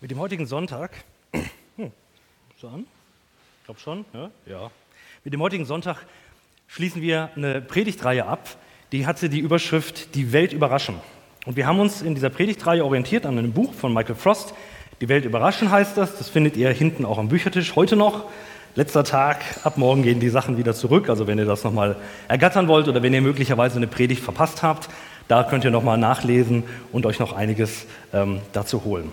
Mit 0.00 0.12
dem 0.12 0.20
heutigen 0.20 0.46
Sonntag, 0.46 0.92
hm, 1.32 1.90
an? 2.62 2.86
Ich 3.58 3.64
glaube 3.64 3.80
schon, 3.80 4.04
ja? 4.14 4.30
ja. 4.46 4.70
Mit 5.24 5.34
dem 5.34 5.42
heutigen 5.42 5.64
Sonntag 5.64 5.96
schließen 6.68 7.02
wir 7.02 7.30
eine 7.34 7.60
Predigtreihe 7.60 8.24
ab, 8.24 8.48
die 8.92 9.08
hatte 9.08 9.28
die 9.28 9.40
Überschrift 9.40 10.14
Die 10.14 10.32
Welt 10.32 10.52
überraschen. 10.52 10.94
Und 11.46 11.56
wir 11.56 11.66
haben 11.66 11.80
uns 11.80 12.00
in 12.00 12.14
dieser 12.14 12.30
Predigtreihe 12.30 12.84
orientiert 12.84 13.26
an 13.26 13.38
einem 13.38 13.52
Buch 13.52 13.74
von 13.74 13.92
Michael 13.92 14.14
Frost. 14.14 14.54
Die 15.00 15.08
Welt 15.08 15.24
überraschen 15.24 15.72
heißt 15.72 15.96
das. 15.96 16.16
Das 16.16 16.28
findet 16.28 16.56
ihr 16.56 16.70
hinten 16.70 17.04
auch 17.04 17.18
am 17.18 17.28
Büchertisch 17.28 17.74
heute 17.74 17.96
noch. 17.96 18.26
Letzter 18.76 19.02
Tag, 19.02 19.42
ab 19.64 19.78
morgen 19.78 20.04
gehen 20.04 20.20
die 20.20 20.28
Sachen 20.28 20.58
wieder 20.58 20.74
zurück. 20.74 21.08
Also 21.08 21.26
wenn 21.26 21.38
ihr 21.38 21.44
das 21.44 21.64
nochmal 21.64 21.96
ergattern 22.28 22.68
wollt 22.68 22.86
oder 22.86 23.02
wenn 23.02 23.14
ihr 23.14 23.22
möglicherweise 23.22 23.78
eine 23.78 23.88
Predigt 23.88 24.22
verpasst 24.22 24.62
habt, 24.62 24.88
da 25.26 25.42
könnt 25.42 25.64
ihr 25.64 25.72
nochmal 25.72 25.98
nachlesen 25.98 26.62
und 26.92 27.04
euch 27.04 27.18
noch 27.18 27.32
einiges 27.32 27.86
ähm, 28.12 28.40
dazu 28.52 28.84
holen. 28.84 29.10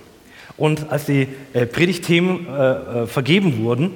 Und 0.58 0.92
als 0.92 1.06
die 1.06 1.28
äh, 1.54 1.66
Predigtthemen 1.66 2.48
äh, 2.48 2.52
äh, 2.52 3.08
vergeben 3.08 3.64
wurden 3.64 3.92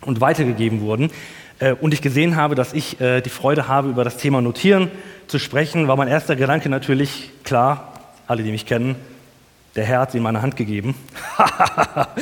und 0.00 0.20
weitergegeben 0.20 0.80
wurden 0.80 1.10
äh, 1.58 1.72
und 1.72 1.94
ich 1.94 2.02
gesehen 2.02 2.36
habe, 2.36 2.54
dass 2.54 2.72
ich 2.72 3.00
äh, 3.00 3.20
die 3.20 3.30
Freude 3.30 3.68
habe, 3.68 3.88
über 3.88 4.04
das 4.04 4.16
Thema 4.16 4.40
Notieren 4.40 4.90
zu 5.26 5.38
sprechen, 5.38 5.88
war 5.88 5.96
mein 5.96 6.08
erster 6.08 6.36
Gedanke 6.36 6.68
natürlich 6.68 7.30
klar, 7.44 7.92
alle, 8.26 8.42
die 8.42 8.50
mich 8.50 8.66
kennen, 8.66 8.96
der 9.76 9.84
Herr 9.84 10.00
hat 10.00 10.12
sie 10.12 10.18
in 10.18 10.24
meine 10.24 10.42
Hand 10.42 10.56
gegeben, 10.56 10.94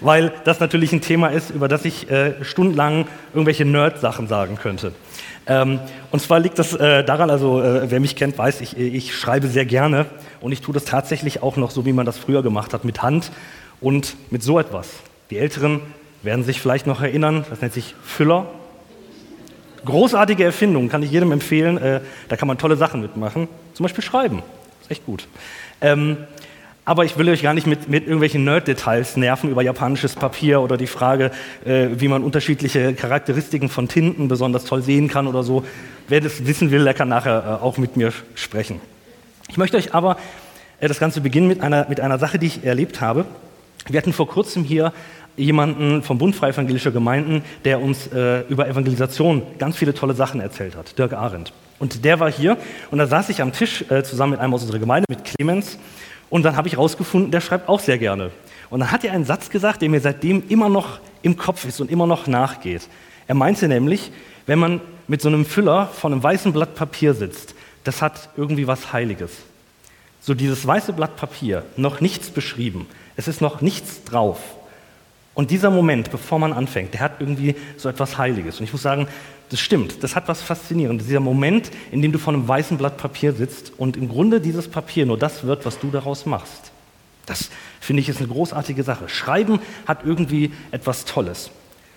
weil 0.00 0.32
das 0.44 0.60
natürlich 0.60 0.92
ein 0.92 1.00
Thema 1.00 1.28
ist, 1.28 1.50
über 1.50 1.68
das 1.68 1.84
ich 1.84 2.10
äh, 2.10 2.44
stundenlang 2.44 3.06
irgendwelche 3.32 3.64
Nerd-Sachen 3.64 4.28
sagen 4.28 4.56
könnte. 4.56 4.92
Ähm, 5.46 5.80
und 6.10 6.20
zwar 6.20 6.40
liegt 6.40 6.58
das 6.58 6.74
äh, 6.74 7.02
daran, 7.04 7.30
also 7.30 7.62
äh, 7.62 7.90
wer 7.90 8.00
mich 8.00 8.16
kennt, 8.16 8.38
weiß, 8.38 8.60
ich, 8.60 8.76
ich 8.76 9.14
schreibe 9.14 9.48
sehr 9.48 9.64
gerne 9.64 10.06
und 10.40 10.52
ich 10.52 10.60
tue 10.60 10.74
das 10.74 10.84
tatsächlich 10.84 11.42
auch 11.42 11.56
noch 11.56 11.70
so, 11.70 11.84
wie 11.86 11.92
man 11.92 12.06
das 12.06 12.18
früher 12.18 12.42
gemacht 12.42 12.72
hat, 12.74 12.84
mit 12.84 13.02
Hand 13.02 13.30
und 13.80 14.16
mit 14.30 14.42
so 14.42 14.58
etwas. 14.58 14.88
Die 15.30 15.38
Älteren 15.38 15.80
werden 16.22 16.44
sich 16.44 16.60
vielleicht 16.60 16.86
noch 16.86 17.00
erinnern, 17.00 17.44
das 17.48 17.60
nennt 17.60 17.72
sich 17.72 17.94
Füller. 18.04 18.46
Großartige 19.84 20.44
Erfindung, 20.44 20.90
kann 20.90 21.02
ich 21.02 21.10
jedem 21.10 21.32
empfehlen. 21.32 21.78
Äh, 21.78 22.00
da 22.28 22.36
kann 22.36 22.46
man 22.46 22.58
tolle 22.58 22.76
Sachen 22.76 23.00
mitmachen. 23.00 23.48
Zum 23.72 23.84
Beispiel 23.84 24.04
schreiben. 24.04 24.42
Ist 24.82 24.90
echt 24.90 25.06
gut. 25.06 25.26
Ähm, 25.80 26.18
aber 26.84 27.04
ich 27.04 27.16
will 27.18 27.28
euch 27.28 27.42
gar 27.42 27.54
nicht 27.54 27.66
mit, 27.66 27.88
mit 27.88 28.04
irgendwelchen 28.04 28.44
Nerd-Details 28.44 29.16
nerven 29.16 29.50
über 29.50 29.62
japanisches 29.62 30.14
Papier 30.14 30.60
oder 30.60 30.76
die 30.76 30.86
Frage, 30.86 31.30
äh, 31.64 31.88
wie 31.92 32.08
man 32.08 32.24
unterschiedliche 32.24 32.94
Charakteristiken 32.94 33.68
von 33.68 33.88
Tinten 33.88 34.28
besonders 34.28 34.64
toll 34.64 34.82
sehen 34.82 35.08
kann 35.08 35.26
oder 35.26 35.42
so. 35.42 35.64
Wer 36.08 36.20
das 36.20 36.46
wissen 36.46 36.70
will, 36.70 36.84
der 36.84 36.94
kann 36.94 37.08
nachher 37.08 37.60
äh, 37.60 37.64
auch 37.64 37.76
mit 37.76 37.96
mir 37.96 38.12
sprechen. 38.34 38.80
Ich 39.48 39.56
möchte 39.56 39.76
euch 39.76 39.94
aber 39.94 40.16
äh, 40.80 40.88
das 40.88 40.98
Ganze 40.98 41.20
beginnen 41.20 41.48
mit 41.48 41.60
einer, 41.60 41.86
mit 41.88 42.00
einer 42.00 42.18
Sache, 42.18 42.38
die 42.38 42.46
ich 42.46 42.64
erlebt 42.64 43.00
habe. 43.00 43.24
Wir 43.88 43.98
hatten 43.98 44.12
vor 44.12 44.28
kurzem 44.28 44.64
hier 44.64 44.92
jemanden 45.36 46.02
vom 46.02 46.18
Bund 46.18 46.36
Freie 46.36 46.52
Evangelischer 46.52 46.90
Gemeinden, 46.90 47.42
der 47.64 47.80
uns 47.80 48.06
äh, 48.08 48.40
über 48.48 48.68
Evangelisation 48.68 49.42
ganz 49.58 49.76
viele 49.76 49.94
tolle 49.94 50.14
Sachen 50.14 50.40
erzählt 50.40 50.76
hat, 50.76 50.98
Dirk 50.98 51.12
Arendt. 51.12 51.52
Und 51.78 52.04
der 52.04 52.20
war 52.20 52.30
hier 52.30 52.58
und 52.90 52.98
da 52.98 53.06
saß 53.06 53.30
ich 53.30 53.40
am 53.40 53.52
Tisch 53.52 53.84
äh, 53.90 54.02
zusammen 54.02 54.32
mit 54.32 54.40
einem 54.40 54.52
aus 54.52 54.62
unserer 54.62 54.78
Gemeinde, 54.78 55.06
mit 55.08 55.24
Clemens. 55.24 55.78
Und 56.30 56.44
dann 56.44 56.56
habe 56.56 56.68
ich 56.68 56.74
herausgefunden, 56.74 57.30
der 57.30 57.40
schreibt 57.40 57.68
auch 57.68 57.80
sehr 57.80 57.98
gerne. 57.98 58.30
Und 58.70 58.80
dann 58.80 58.90
hat 58.92 59.04
er 59.04 59.12
einen 59.12 59.24
Satz 59.24 59.50
gesagt, 59.50 59.82
der 59.82 59.90
mir 59.90 60.00
seitdem 60.00 60.44
immer 60.48 60.68
noch 60.68 61.00
im 61.22 61.36
Kopf 61.36 61.64
ist 61.64 61.80
und 61.80 61.90
immer 61.90 62.06
noch 62.06 62.28
nachgeht. 62.28 62.88
Er 63.26 63.34
meinte 63.34 63.68
nämlich, 63.68 64.12
wenn 64.46 64.58
man 64.58 64.80
mit 65.08 65.20
so 65.20 65.28
einem 65.28 65.44
Füller 65.44 65.88
vor 65.88 66.10
einem 66.10 66.22
weißen 66.22 66.52
Blatt 66.52 66.76
Papier 66.76 67.14
sitzt, 67.14 67.54
das 67.84 68.00
hat 68.00 68.28
irgendwie 68.36 68.66
was 68.66 68.92
Heiliges. 68.92 69.32
So 70.20 70.34
dieses 70.34 70.66
weiße 70.66 70.92
Blatt 70.92 71.16
Papier, 71.16 71.64
noch 71.76 72.00
nichts 72.00 72.30
beschrieben, 72.30 72.86
es 73.16 73.26
ist 73.26 73.40
noch 73.40 73.60
nichts 73.60 74.04
drauf. 74.04 74.38
Und 75.34 75.50
dieser 75.50 75.70
Moment, 75.70 76.10
bevor 76.10 76.38
man 76.38 76.52
anfängt, 76.52 76.94
der 76.94 77.00
hat 77.00 77.20
irgendwie 77.20 77.54
so 77.76 77.88
etwas 77.88 78.18
Heiliges. 78.18 78.58
Und 78.58 78.64
ich 78.64 78.72
muss 78.72 78.82
sagen, 78.82 79.08
das 79.50 79.60
stimmt, 79.60 80.02
das 80.02 80.16
hat 80.16 80.28
was 80.28 80.42
Faszinierendes. 80.42 81.06
Dieser 81.06 81.20
Moment, 81.20 81.70
in 81.90 82.02
dem 82.02 82.12
du 82.12 82.18
vor 82.18 82.32
einem 82.32 82.46
weißen 82.46 82.78
Blatt 82.78 82.96
Papier 82.96 83.32
sitzt 83.32 83.72
und 83.76 83.96
im 83.96 84.08
Grunde 84.08 84.40
dieses 84.40 84.68
Papier 84.68 85.06
nur 85.06 85.18
das 85.18 85.44
wird, 85.44 85.66
was 85.66 85.78
du 85.78 85.90
daraus 85.90 86.24
machst. 86.24 86.70
Das 87.26 87.50
finde 87.80 88.00
ich 88.00 88.08
ist 88.08 88.18
eine 88.18 88.28
großartige 88.28 88.82
Sache. 88.82 89.08
Schreiben 89.08 89.60
hat 89.86 90.04
irgendwie 90.04 90.52
etwas 90.70 91.04
Tolles. 91.04 91.50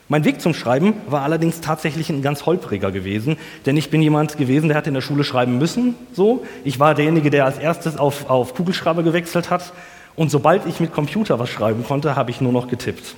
Mein 0.10 0.26
Weg 0.26 0.42
zum 0.42 0.54
Schreiben 0.54 0.96
war 1.08 1.22
allerdings 1.22 1.62
tatsächlich 1.62 2.10
ein 2.10 2.22
ganz 2.22 2.46
holpriger 2.46 2.92
gewesen, 2.92 3.38
denn 3.66 3.78
ich 3.78 3.90
bin 3.90 4.02
jemand 4.02 4.38
gewesen, 4.38 4.68
der 4.68 4.78
hat 4.78 4.88
in 4.88 4.94
der 4.94 5.02
Schule 5.02 5.24
schreiben 5.24 5.58
müssen. 5.58 5.96
So, 6.12 6.46
ich 6.64 6.80
war 6.80 6.94
derjenige, 6.94 7.30
der 7.30 7.46
als 7.46 7.58
erstes 7.58 7.98
auf, 7.98 8.30
auf 8.30 8.54
Kugelschreiber 8.54 9.02
gewechselt 9.02 9.50
hat, 9.50 9.74
und 10.16 10.30
sobald 10.30 10.68
ich 10.68 10.80
mit 10.80 10.94
Computer 10.94 11.40
was 11.40 11.50
schreiben 11.50 11.84
konnte, 11.84 12.16
habe 12.16 12.30
ich 12.30 12.40
nur 12.40 12.52
noch 12.52 12.68
getippt. 12.68 13.16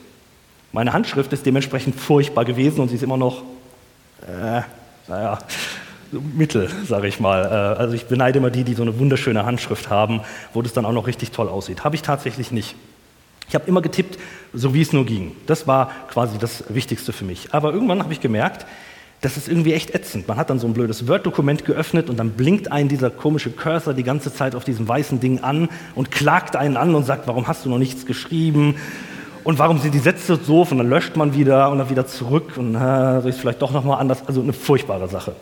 Meine 0.72 0.94
Handschrift 0.94 1.34
ist 1.34 1.46
dementsprechend 1.46 2.00
furchtbar 2.00 2.46
gewesen 2.46 2.82
und 2.82 2.90
sie 2.90 2.96
ist 2.96 3.04
immer 3.04 3.18
noch 3.18 3.44
äh, 4.28 4.62
naja, 5.08 5.40
Mittel, 6.12 6.70
sage 6.88 7.08
ich 7.08 7.20
mal. 7.20 7.46
Äh, 7.46 7.80
also 7.80 7.94
ich 7.94 8.06
beneide 8.06 8.40
immer 8.40 8.50
die, 8.50 8.64
die 8.64 8.74
so 8.74 8.82
eine 8.82 8.98
wunderschöne 9.00 9.46
Handschrift 9.46 9.90
haben, 9.90 10.22
wo 10.54 10.62
das 10.62 10.74
dann 10.74 10.86
auch 10.86 10.92
noch 10.92 11.08
richtig 11.08 11.32
toll 11.32 11.50
aussieht. 11.50 11.84
Habe 11.84 11.96
ich 11.96 12.02
tatsächlich 12.02 12.52
nicht. 12.52 12.76
Ich 13.48 13.54
habe 13.56 13.66
immer 13.68 13.82
getippt, 13.82 14.18
so 14.54 14.74
wie 14.74 14.82
es 14.82 14.92
nur 14.92 15.06
ging. 15.06 15.36
Das 15.46 15.68
war 15.68 15.92
quasi 16.10 16.38
das 16.38 16.64
Wichtigste 16.70 17.14
für 17.14 17.26
mich. 17.26 17.54
Aber 17.54 17.74
irgendwann 17.74 18.02
habe 18.02 18.12
ich 18.12 18.20
gemerkt, 18.20 18.66
das 19.22 19.38
ist 19.38 19.48
irgendwie 19.48 19.74
echt 19.74 19.94
ätzend. 19.94 20.28
Man 20.28 20.38
hat 20.38 20.50
dann 20.50 20.60
so 20.60 20.68
ein 20.68 20.74
blödes 20.74 21.08
Word-Dokument 21.08 21.66
geöffnet 21.66 22.10
und 22.10 22.18
dann 22.18 22.32
blinkt 22.32 22.72
einen 22.72 22.90
dieser 22.90 23.10
komische 23.10 23.52
Cursor 23.52 23.94
die 23.94 24.04
ganze 24.04 24.34
Zeit 24.34 24.56
auf 24.56 24.64
diesem 24.64 24.88
weißen 24.88 25.20
Ding 25.20 25.40
an 25.40 25.70
und 25.96 26.12
klagt 26.12 26.56
einen 26.56 26.78
an 26.78 26.94
und 26.96 27.06
sagt, 27.06 27.28
warum 27.28 27.48
hast 27.48 27.66
du 27.66 27.70
noch 27.70 27.78
nichts 27.78 28.06
geschrieben? 28.06 28.76
Und 29.46 29.60
warum 29.60 29.78
sind 29.78 29.94
die 29.94 30.00
Sätze 30.00 30.40
so? 30.44 30.64
Und 30.64 30.80
dann 30.80 30.90
löscht 30.90 31.16
man 31.16 31.36
wieder 31.36 31.70
und 31.70 31.78
dann 31.78 31.92
wieder 31.92 32.08
zurück 32.08 32.54
und 32.58 32.74
äh, 32.74 33.22
soll 33.22 33.30
ich 33.30 33.36
es 33.36 33.38
vielleicht 33.40 33.62
doch 33.62 33.72
nochmal 33.72 34.00
anders? 34.00 34.28
Also 34.28 34.42
eine 34.42 34.54
furchtbare 34.54 35.08
Sache. 35.08 35.36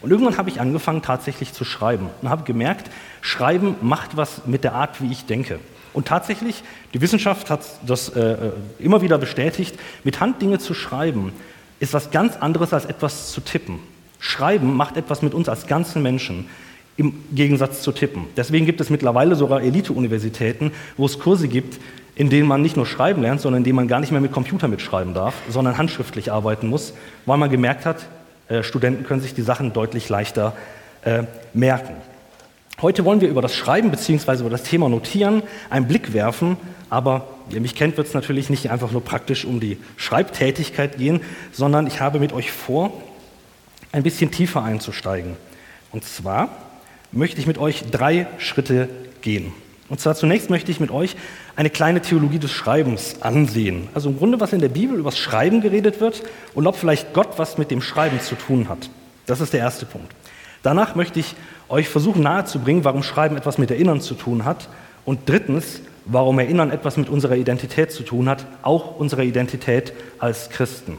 Und 0.00 0.12
irgendwann 0.12 0.38
habe 0.38 0.48
ich 0.48 0.60
angefangen 0.60 1.02
tatsächlich 1.02 1.52
zu 1.52 1.64
schreiben 1.64 2.08
und 2.22 2.30
habe 2.30 2.44
gemerkt, 2.44 2.88
Schreiben 3.20 3.74
macht 3.80 4.16
was 4.16 4.46
mit 4.46 4.62
der 4.62 4.74
Art, 4.74 5.02
wie 5.02 5.10
ich 5.10 5.26
denke. 5.26 5.58
Und 5.92 6.06
tatsächlich, 6.06 6.62
die 6.94 7.00
Wissenschaft 7.00 7.50
hat 7.50 7.62
das 7.84 8.10
äh, 8.10 8.20
äh 8.20 8.52
immer 8.78 9.02
wieder 9.02 9.18
bestätigt, 9.18 9.76
mit 10.04 10.20
Hand 10.20 10.40
Dinge 10.40 10.60
zu 10.60 10.72
schreiben, 10.72 11.32
ist 11.80 11.94
was 11.94 12.12
ganz 12.12 12.36
anderes 12.36 12.72
als 12.72 12.84
etwas 12.84 13.32
zu 13.32 13.40
tippen. 13.40 13.80
Schreiben 14.20 14.76
macht 14.76 14.96
etwas 14.96 15.20
mit 15.20 15.34
uns 15.34 15.48
als 15.48 15.66
ganzen 15.66 16.00
Menschen 16.04 16.48
im 16.96 17.14
Gegensatz 17.32 17.82
zu 17.82 17.90
tippen. 17.90 18.26
Deswegen 18.36 18.66
gibt 18.66 18.80
es 18.80 18.90
mittlerweile 18.90 19.34
sogar 19.34 19.62
Elite-Universitäten, 19.62 20.72
wo 20.96 21.06
es 21.06 21.18
Kurse 21.18 21.48
gibt, 21.48 21.78
in 22.18 22.30
denen 22.30 22.48
man 22.48 22.60
nicht 22.60 22.76
nur 22.76 22.84
schreiben 22.84 23.22
lernt, 23.22 23.40
sondern 23.40 23.60
in 23.60 23.64
denen 23.64 23.76
man 23.76 23.86
gar 23.86 24.00
nicht 24.00 24.10
mehr 24.10 24.20
mit 24.20 24.32
Computer 24.32 24.66
mitschreiben 24.66 25.14
darf, 25.14 25.34
sondern 25.48 25.78
handschriftlich 25.78 26.32
arbeiten 26.32 26.66
muss, 26.66 26.92
weil 27.26 27.38
man 27.38 27.48
gemerkt 27.48 27.86
hat, 27.86 28.06
äh, 28.48 28.64
Studenten 28.64 29.04
können 29.04 29.20
sich 29.20 29.34
die 29.34 29.42
Sachen 29.42 29.72
deutlich 29.72 30.08
leichter 30.08 30.52
äh, 31.04 31.22
merken. 31.54 31.94
Heute 32.82 33.04
wollen 33.04 33.20
wir 33.20 33.28
über 33.28 33.40
das 33.40 33.54
Schreiben 33.54 33.92
bzw. 33.92 34.40
über 34.40 34.50
das 34.50 34.64
Thema 34.64 34.88
Notieren 34.88 35.44
einen 35.70 35.86
Blick 35.86 36.12
werfen, 36.12 36.56
aber 36.90 37.28
wer 37.50 37.60
mich 37.60 37.76
kennt, 37.76 37.96
wird 37.96 38.08
es 38.08 38.14
natürlich 38.14 38.50
nicht 38.50 38.68
einfach 38.68 38.90
nur 38.90 39.04
praktisch 39.04 39.44
um 39.44 39.60
die 39.60 39.78
Schreibtätigkeit 39.96 40.98
gehen, 40.98 41.20
sondern 41.52 41.86
ich 41.86 42.00
habe 42.00 42.18
mit 42.18 42.32
euch 42.32 42.50
vor, 42.50 42.92
ein 43.92 44.02
bisschen 44.02 44.32
tiefer 44.32 44.64
einzusteigen. 44.64 45.36
Und 45.92 46.02
zwar 46.02 46.48
möchte 47.12 47.40
ich 47.40 47.46
mit 47.46 47.58
euch 47.58 47.84
drei 47.92 48.26
Schritte 48.38 48.88
gehen. 49.22 49.52
Und 49.88 50.00
zwar 50.00 50.14
zunächst 50.14 50.50
möchte 50.50 50.70
ich 50.70 50.80
mit 50.80 50.90
euch 50.90 51.16
eine 51.56 51.70
kleine 51.70 52.02
Theologie 52.02 52.38
des 52.38 52.52
Schreibens 52.52 53.22
ansehen. 53.22 53.88
Also 53.94 54.10
im 54.10 54.18
Grunde, 54.18 54.38
was 54.40 54.52
in 54.52 54.60
der 54.60 54.68
Bibel 54.68 54.98
über 54.98 55.10
das 55.10 55.18
Schreiben 55.18 55.60
geredet 55.60 56.00
wird 56.00 56.22
und 56.54 56.66
ob 56.66 56.76
vielleicht 56.76 57.14
Gott 57.14 57.38
was 57.38 57.56
mit 57.56 57.70
dem 57.70 57.80
Schreiben 57.80 58.20
zu 58.20 58.34
tun 58.34 58.68
hat. 58.68 58.90
Das 59.26 59.40
ist 59.40 59.52
der 59.52 59.60
erste 59.60 59.86
Punkt. 59.86 60.12
Danach 60.62 60.94
möchte 60.94 61.20
ich 61.20 61.34
euch 61.68 61.88
versuchen 61.88 62.22
nahezubringen, 62.22 62.84
warum 62.84 63.02
Schreiben 63.02 63.36
etwas 63.36 63.58
mit 63.58 63.70
Erinnern 63.70 64.00
zu 64.00 64.14
tun 64.14 64.44
hat. 64.44 64.68
Und 65.04 65.20
drittens, 65.26 65.80
warum 66.04 66.38
Erinnern 66.38 66.70
etwas 66.70 66.98
mit 66.98 67.08
unserer 67.08 67.36
Identität 67.36 67.90
zu 67.90 68.02
tun 68.02 68.28
hat, 68.28 68.44
auch 68.62 68.98
unserer 68.98 69.22
Identität 69.22 69.94
als 70.18 70.50
Christen. 70.50 70.98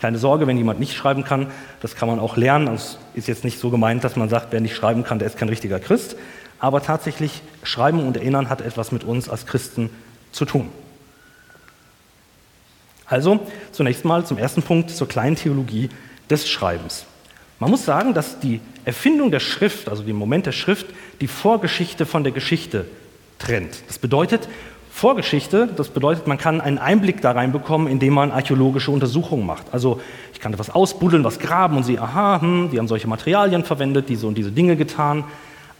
Keine 0.00 0.18
Sorge, 0.18 0.48
wenn 0.48 0.56
jemand 0.56 0.80
nicht 0.80 0.96
schreiben 0.96 1.22
kann, 1.22 1.46
das 1.80 1.94
kann 1.94 2.08
man 2.08 2.18
auch 2.18 2.36
lernen. 2.36 2.74
Es 2.74 2.98
ist 3.14 3.28
jetzt 3.28 3.44
nicht 3.44 3.60
so 3.60 3.70
gemeint, 3.70 4.02
dass 4.02 4.16
man 4.16 4.28
sagt, 4.28 4.48
wer 4.50 4.60
nicht 4.60 4.74
schreiben 4.74 5.04
kann, 5.04 5.20
der 5.20 5.28
ist 5.28 5.36
kein 5.36 5.48
richtiger 5.48 5.78
Christ 5.78 6.16
aber 6.62 6.80
tatsächlich 6.80 7.42
Schreiben 7.64 8.06
und 8.06 8.16
Erinnern 8.16 8.48
hat 8.48 8.60
etwas 8.60 8.92
mit 8.92 9.02
uns 9.02 9.28
als 9.28 9.46
Christen 9.46 9.90
zu 10.30 10.44
tun. 10.44 10.68
Also 13.04 13.40
zunächst 13.72 14.04
mal 14.04 14.24
zum 14.24 14.38
ersten 14.38 14.62
Punkt 14.62 14.90
zur 14.90 15.08
kleinen 15.08 15.34
Theologie 15.34 15.90
des 16.30 16.48
Schreibens. 16.48 17.04
Man 17.58 17.68
muss 17.68 17.84
sagen, 17.84 18.14
dass 18.14 18.38
die 18.38 18.60
Erfindung 18.84 19.32
der 19.32 19.40
Schrift, 19.40 19.88
also 19.88 20.04
der 20.04 20.14
Moment 20.14 20.46
der 20.46 20.52
Schrift, 20.52 20.86
die 21.20 21.26
Vorgeschichte 21.26 22.06
von 22.06 22.22
der 22.22 22.32
Geschichte 22.32 22.86
trennt. 23.40 23.82
Das 23.88 23.98
bedeutet, 23.98 24.48
Vorgeschichte, 24.88 25.68
das 25.76 25.88
bedeutet, 25.88 26.28
man 26.28 26.38
kann 26.38 26.60
einen 26.60 26.78
Einblick 26.78 27.20
da 27.22 27.32
reinbekommen, 27.32 27.88
indem 27.88 28.14
man 28.14 28.30
archäologische 28.30 28.92
Untersuchungen 28.92 29.46
macht. 29.46 29.66
Also 29.72 30.00
ich 30.32 30.38
kann 30.38 30.52
etwas 30.52 30.70
ausbuddeln, 30.70 31.24
was 31.24 31.40
graben 31.40 31.76
und 31.76 31.82
sie, 31.82 31.98
aha, 31.98 32.40
hm, 32.40 32.70
die 32.70 32.78
haben 32.78 32.88
solche 32.88 33.08
Materialien 33.08 33.64
verwendet, 33.64 34.08
diese 34.08 34.28
und 34.28 34.38
diese 34.38 34.52
Dinge 34.52 34.76
getan. 34.76 35.24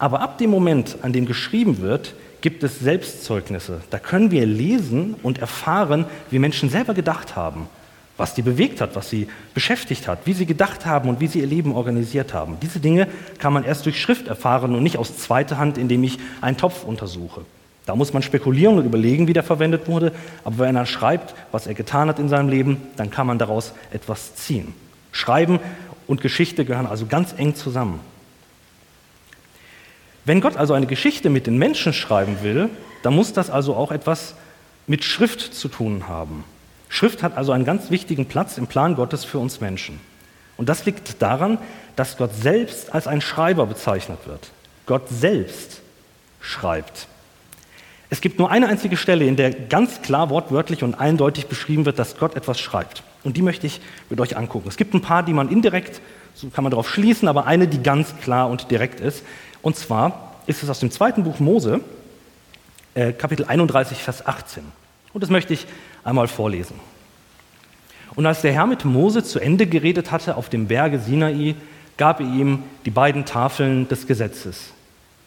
Aber 0.02 0.20
ab 0.20 0.36
dem 0.38 0.50
Moment, 0.50 0.96
an 1.02 1.12
dem 1.12 1.26
geschrieben 1.26 1.80
wird, 1.80 2.14
gibt 2.40 2.64
es 2.64 2.80
Selbstzeugnisse. 2.80 3.82
Da 3.90 4.00
können 4.00 4.32
wir 4.32 4.44
lesen 4.44 5.14
und 5.22 5.38
erfahren, 5.38 6.06
wie 6.28 6.40
Menschen 6.40 6.70
selber 6.70 6.92
gedacht 6.92 7.36
haben, 7.36 7.68
was 8.16 8.34
die 8.34 8.42
bewegt 8.42 8.80
hat, 8.80 8.96
was 8.96 9.10
sie 9.10 9.28
beschäftigt 9.54 10.08
hat, 10.08 10.18
wie 10.24 10.32
sie 10.32 10.44
gedacht 10.44 10.86
haben 10.86 11.08
und 11.08 11.20
wie 11.20 11.28
sie 11.28 11.38
ihr 11.38 11.46
Leben 11.46 11.72
organisiert 11.72 12.34
haben. 12.34 12.56
Diese 12.60 12.80
Dinge 12.80 13.06
kann 13.38 13.52
man 13.52 13.62
erst 13.62 13.86
durch 13.86 14.00
Schrift 14.00 14.26
erfahren 14.26 14.74
und 14.74 14.82
nicht 14.82 14.98
aus 14.98 15.18
zweiter 15.18 15.56
Hand, 15.56 15.78
indem 15.78 16.02
ich 16.02 16.18
einen 16.40 16.56
Topf 16.56 16.82
untersuche. 16.82 17.42
Da 17.86 17.94
muss 17.94 18.12
man 18.12 18.24
spekulieren 18.24 18.78
und 18.78 18.84
überlegen, 18.84 19.28
wie 19.28 19.34
der 19.34 19.44
verwendet 19.44 19.86
wurde, 19.86 20.10
aber 20.42 20.58
wenn 20.66 20.74
er 20.74 20.86
schreibt, 20.86 21.32
was 21.52 21.68
er 21.68 21.74
getan 21.74 22.08
hat 22.08 22.18
in 22.18 22.28
seinem 22.28 22.48
Leben, 22.48 22.78
dann 22.96 23.12
kann 23.12 23.28
man 23.28 23.38
daraus 23.38 23.72
etwas 23.92 24.34
ziehen. 24.34 24.74
Schreiben 25.12 25.60
und 26.08 26.22
Geschichte 26.22 26.64
gehören 26.64 26.86
also 26.86 27.06
ganz 27.06 27.36
eng 27.38 27.54
zusammen. 27.54 28.00
Wenn 30.24 30.40
Gott 30.40 30.56
also 30.56 30.74
eine 30.74 30.86
Geschichte 30.86 31.30
mit 31.30 31.46
den 31.46 31.58
Menschen 31.58 31.92
schreiben 31.92 32.38
will, 32.42 32.70
dann 33.02 33.14
muss 33.14 33.32
das 33.32 33.50
also 33.50 33.74
auch 33.74 33.90
etwas 33.90 34.34
mit 34.86 35.04
Schrift 35.04 35.54
zu 35.54 35.68
tun 35.68 36.08
haben. 36.08 36.44
Schrift 36.88 37.22
hat 37.22 37.36
also 37.36 37.52
einen 37.52 37.64
ganz 37.64 37.90
wichtigen 37.90 38.26
Platz 38.26 38.58
im 38.58 38.66
Plan 38.66 38.94
Gottes 38.94 39.24
für 39.24 39.38
uns 39.38 39.60
Menschen. 39.60 40.00
Und 40.56 40.68
das 40.68 40.84
liegt 40.84 41.22
daran, 41.22 41.58
dass 41.96 42.16
Gott 42.16 42.34
selbst 42.34 42.94
als 42.94 43.06
ein 43.06 43.20
Schreiber 43.20 43.66
bezeichnet 43.66 44.18
wird. 44.26 44.50
Gott 44.86 45.08
selbst 45.08 45.80
schreibt. 46.40 47.08
Es 48.10 48.20
gibt 48.20 48.38
nur 48.38 48.50
eine 48.50 48.68
einzige 48.68 48.98
Stelle, 48.98 49.24
in 49.24 49.36
der 49.36 49.50
ganz 49.50 50.02
klar 50.02 50.28
wortwörtlich 50.28 50.82
und 50.82 50.94
eindeutig 50.94 51.46
beschrieben 51.46 51.86
wird, 51.86 51.98
dass 51.98 52.18
Gott 52.18 52.36
etwas 52.36 52.60
schreibt. 52.60 53.02
Und 53.24 53.38
die 53.38 53.42
möchte 53.42 53.66
ich 53.66 53.80
mit 54.10 54.20
euch 54.20 54.36
angucken. 54.36 54.68
Es 54.68 54.76
gibt 54.76 54.92
ein 54.92 55.00
paar, 55.00 55.22
die 55.22 55.32
man 55.32 55.48
indirekt, 55.48 56.02
so 56.34 56.48
kann 56.48 56.62
man 56.62 56.70
darauf 56.70 56.90
schließen, 56.90 57.26
aber 57.26 57.46
eine, 57.46 57.68
die 57.68 57.82
ganz 57.82 58.14
klar 58.18 58.50
und 58.50 58.70
direkt 58.70 59.00
ist. 59.00 59.24
Und 59.62 59.76
zwar 59.76 60.34
ist 60.46 60.62
es 60.62 60.68
aus 60.68 60.80
dem 60.80 60.90
zweiten 60.90 61.24
Buch 61.24 61.38
Mose, 61.38 61.80
äh, 62.94 63.12
Kapitel 63.12 63.46
31, 63.46 63.98
Vers 63.98 64.26
18. 64.26 64.64
Und 65.12 65.22
das 65.22 65.30
möchte 65.30 65.54
ich 65.54 65.66
einmal 66.04 66.28
vorlesen. 66.28 66.78
Und 68.14 68.26
als 68.26 68.42
der 68.42 68.52
Herr 68.52 68.66
mit 68.66 68.84
Mose 68.84 69.22
zu 69.22 69.38
Ende 69.38 69.66
geredet 69.66 70.10
hatte 70.10 70.36
auf 70.36 70.48
dem 70.48 70.66
Berge 70.66 70.98
Sinai, 70.98 71.54
gab 71.96 72.20
er 72.20 72.26
ihm 72.26 72.64
die 72.84 72.90
beiden 72.90 73.24
Tafeln 73.24 73.88
des 73.88 74.06
Gesetzes. 74.06 74.72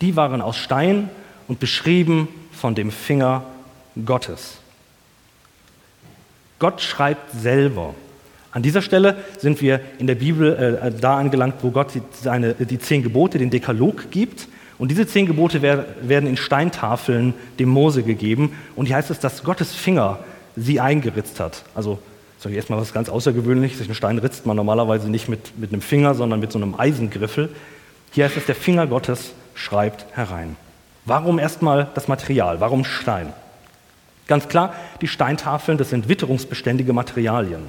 Die 0.02 0.16
waren 0.16 0.42
aus 0.42 0.58
Stein 0.58 1.10
und 1.48 1.60
beschrieben 1.60 2.28
von 2.52 2.76
dem 2.76 2.92
Finger 2.92 3.44
Gottes. 4.06 4.58
Gott 6.60 6.82
schreibt 6.82 7.32
selber. 7.32 7.96
An 8.56 8.62
dieser 8.62 8.82
Stelle 8.82 9.18
sind 9.38 9.62
wir 9.62 9.82
in 10.00 10.08
der 10.08 10.16
Bibel 10.16 10.80
äh, 10.82 10.90
da 10.98 11.18
angelangt, 11.18 11.56
wo 11.62 11.72
Gott 11.72 11.94
die, 11.94 12.02
seine, 12.14 12.54
die 12.54 12.80
zehn 12.80 13.04
Gebote, 13.04 13.38
den 13.38 13.50
Dekalog 13.50 14.10
gibt. 14.12 14.48
Und 14.78 14.92
diese 14.92 15.06
zehn 15.06 15.26
Gebote 15.26 15.62
werden 15.62 16.26
in 16.26 16.38
Steintafeln 16.38 17.34
dem 17.60 17.68
Mose 17.68 18.02
gegeben. 18.02 18.54
Und 18.78 18.86
hier 18.86 18.96
heißt 18.96 19.12
es, 19.12 19.20
dass 19.20 19.44
Gottes 19.44 19.76
Finger 19.76 20.20
sie 20.56 20.80
eingeritzt 20.80 21.42
hat. 21.42 21.64
Also, 21.76 22.00
sage 22.40 22.54
ich 22.54 22.56
erstmal 22.56 22.80
was 22.80 22.94
ganz 22.94 23.10
Außergewöhnliches. 23.10 23.86
Den 23.88 23.94
Stein 23.94 24.20
ritzt 24.20 24.46
man 24.46 24.56
normalerweise 24.56 25.10
nicht 25.10 25.28
mit, 25.28 25.60
mit 25.60 25.74
einem 25.74 25.82
Finger, 25.82 26.16
sondern 26.16 26.40
mit 26.40 26.54
so 26.54 26.58
einem 26.58 26.76
Eisengriffel. 26.80 27.50
Hier 28.12 28.24
heißt 28.24 28.38
es, 28.38 28.46
der 28.46 28.56
Finger 28.56 28.88
Gottes 28.88 29.34
schreibt 29.54 30.06
herein. 30.16 30.56
Warum 31.04 31.40
erstmal 31.40 31.90
das 31.94 32.08
Material? 32.08 32.62
Warum 32.62 32.86
Stein? 32.86 33.34
Ganz 34.28 34.48
klar, 34.48 34.74
die 35.02 35.10
Steintafeln, 35.10 35.78
das 35.78 35.90
sind 35.90 36.08
witterungsbeständige 36.08 36.94
Materialien. 36.94 37.64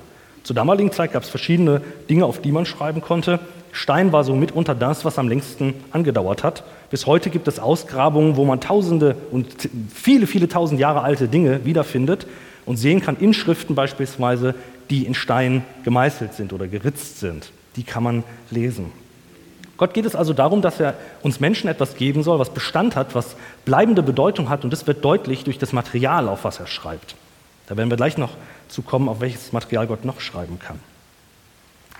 Zur 0.46 0.54
damaligen 0.54 0.92
Zeit 0.92 1.12
gab 1.12 1.24
es 1.24 1.28
verschiedene 1.28 1.80
Dinge, 2.08 2.24
auf 2.24 2.40
die 2.40 2.52
man 2.52 2.66
schreiben 2.66 3.00
konnte. 3.00 3.40
Stein 3.72 4.12
war 4.12 4.22
so 4.22 4.36
mitunter 4.36 4.76
das, 4.76 5.04
was 5.04 5.18
am 5.18 5.26
längsten 5.26 5.74
angedauert 5.90 6.44
hat. 6.44 6.62
Bis 6.88 7.04
heute 7.04 7.30
gibt 7.30 7.48
es 7.48 7.58
Ausgrabungen, 7.58 8.36
wo 8.36 8.44
man 8.44 8.60
tausende 8.60 9.16
und 9.32 9.48
viele, 9.92 10.28
viele 10.28 10.48
tausend 10.48 10.78
Jahre 10.78 11.00
alte 11.00 11.26
Dinge 11.26 11.64
wiederfindet 11.64 12.28
und 12.64 12.76
sehen 12.76 13.02
kann, 13.02 13.16
Inschriften 13.16 13.74
beispielsweise, 13.74 14.54
die 14.88 15.04
in 15.04 15.14
Stein 15.14 15.64
gemeißelt 15.82 16.34
sind 16.34 16.52
oder 16.52 16.68
geritzt 16.68 17.18
sind. 17.18 17.50
Die 17.74 17.82
kann 17.82 18.04
man 18.04 18.22
lesen. 18.52 18.92
Gott 19.78 19.94
geht 19.94 20.06
es 20.06 20.14
also 20.14 20.32
darum, 20.32 20.62
dass 20.62 20.78
er 20.78 20.94
uns 21.22 21.40
Menschen 21.40 21.68
etwas 21.68 21.96
geben 21.96 22.22
soll, 22.22 22.38
was 22.38 22.50
Bestand 22.50 22.94
hat, 22.94 23.16
was 23.16 23.34
bleibende 23.64 24.04
Bedeutung 24.04 24.48
hat 24.48 24.62
und 24.62 24.72
das 24.72 24.86
wird 24.86 25.04
deutlich 25.04 25.42
durch 25.42 25.58
das 25.58 25.72
Material, 25.72 26.28
auf 26.28 26.44
was 26.44 26.60
er 26.60 26.68
schreibt. 26.68 27.16
Da 27.66 27.76
werden 27.76 27.90
wir 27.90 27.96
gleich 27.96 28.16
noch 28.16 28.30
zu 28.68 28.82
kommen, 28.82 29.08
auf 29.08 29.20
welches 29.20 29.52
Material 29.52 29.86
Gott 29.86 30.04
noch 30.04 30.20
schreiben 30.20 30.58
kann. 30.58 30.80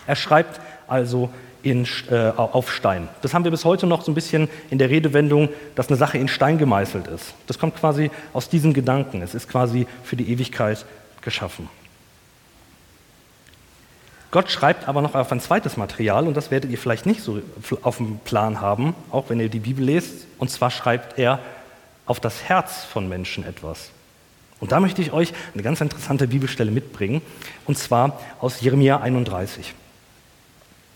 Er 0.07 0.17
schreibt 0.17 0.61
also 0.87 1.31
in, 1.63 1.87
äh, 2.11 2.29
auf 2.37 2.73
Stein. 2.73 3.09
Das 3.23 3.35
haben 3.35 3.43
wir 3.45 3.51
bis 3.51 3.65
heute 3.65 3.87
noch 3.87 4.03
so 4.03 4.13
ein 4.13 4.15
bisschen 4.15 4.49
in 4.71 4.79
der 4.79 4.89
Redewendung, 4.89 5.49
dass 5.75 5.89
eine 5.89 5.97
Sache 5.97 6.17
in 6.17 6.29
Stein 6.29 6.59
gemeißelt 6.59 7.09
ist. 7.09 7.35
Das 7.49 7.59
kommt 7.59 7.77
quasi 7.77 8.11
aus 8.33 8.49
diesem 8.49 8.73
Gedanken. 8.73 9.21
Es 9.21 9.35
ist 9.35 9.49
quasi 9.49 9.87
für 10.05 10.15
die 10.15 10.31
Ewigkeit 10.31 10.87
geschaffen. 11.23 11.69
Gott 14.31 14.51
schreibt 14.51 14.87
aber 14.87 15.03
noch 15.03 15.15
auf 15.15 15.33
ein 15.33 15.41
zweites 15.41 15.77
Material 15.77 16.29
und 16.29 16.37
das 16.37 16.51
werdet 16.51 16.71
ihr 16.71 16.79
vielleicht 16.79 17.07
nicht 17.07 17.23
so 17.23 17.41
auf 17.83 17.97
dem 17.97 18.19
Plan 18.19 18.61
haben, 18.61 18.95
auch 19.11 19.29
wenn 19.29 19.41
ihr 19.41 19.49
die 19.49 19.61
Bibel 19.61 19.85
lest. 19.85 20.27
Und 20.39 20.51
zwar 20.51 20.71
schreibt 20.71 21.19
er 21.19 21.41
auf 22.07 22.21
das 22.21 22.45
Herz 22.45 22.85
von 22.85 23.09
Menschen 23.09 23.45
etwas. 23.45 23.91
Und 24.61 24.73
da 24.73 24.81
möchte 24.81 25.03
ich 25.03 25.13
euch 25.13 25.33
eine 25.55 25.63
ganz 25.63 25.81
interessante 25.81 26.29
Bibelstelle 26.29 26.71
mitbringen, 26.71 27.21
und 27.67 27.77
zwar 27.77 28.21
aus 28.41 28.61
Jeremia 28.61 29.01
31. 29.01 29.75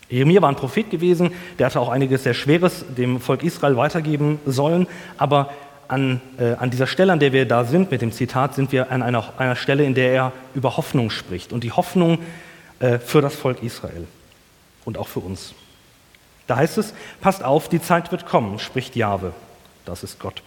Jeremia 0.09 0.43
war 0.43 0.49
ein 0.49 0.57
Prophet 0.57 0.91
gewesen, 0.91 1.31
der 1.59 1.67
hatte 1.67 1.79
auch 1.79 1.89
einiges 1.89 2.25
sehr 2.25 2.35
Schweres 2.35 2.85
dem 2.97 3.21
Volk 3.21 3.43
Israel 3.43 3.77
weitergeben 3.77 4.41
sollen, 4.45 4.89
aber 5.19 5.53
an, 5.87 6.21
äh, 6.39 6.55
an 6.55 6.71
dieser 6.71 6.87
Stelle, 6.87 7.12
an 7.12 7.21
der 7.21 7.33
wir 7.33 7.47
da 7.47 7.65
sind 7.65 7.91
mit 7.91 8.03
dem 8.03 8.12
Zitat, 8.12 8.55
sind 8.55 8.73
wir 8.73 8.91
an 8.91 9.03
einer, 9.03 9.33
einer 9.39 9.57
Stelle, 9.57 9.85
in 9.85 9.95
der 9.95 10.12
er 10.12 10.33
über 10.55 10.77
Hoffnung 10.77 11.11
spricht. 11.11 11.53
Und 11.53 11.65
die 11.65 11.73
Hoffnung 11.73 12.19
äh, 12.79 12.99
für 12.99 13.21
das 13.21 13.35
Volk 13.35 13.62
Israel 13.62 14.07
und 14.85 14.99
auch 14.99 15.09
für 15.09 15.21
uns. 15.21 15.55
Da 16.47 16.57
heißt 16.57 16.79
es, 16.79 16.95
passt 17.21 17.45
auf, 17.45 17.69
die 17.69 17.83
Zeit 17.83 18.11
wird 18.12 18.27
kommen, 18.27 18.59
spricht 18.59 18.97
Jahwe, 18.97 19.33
das 19.85 20.03
ist 20.03 20.19
Gott. 20.19 20.43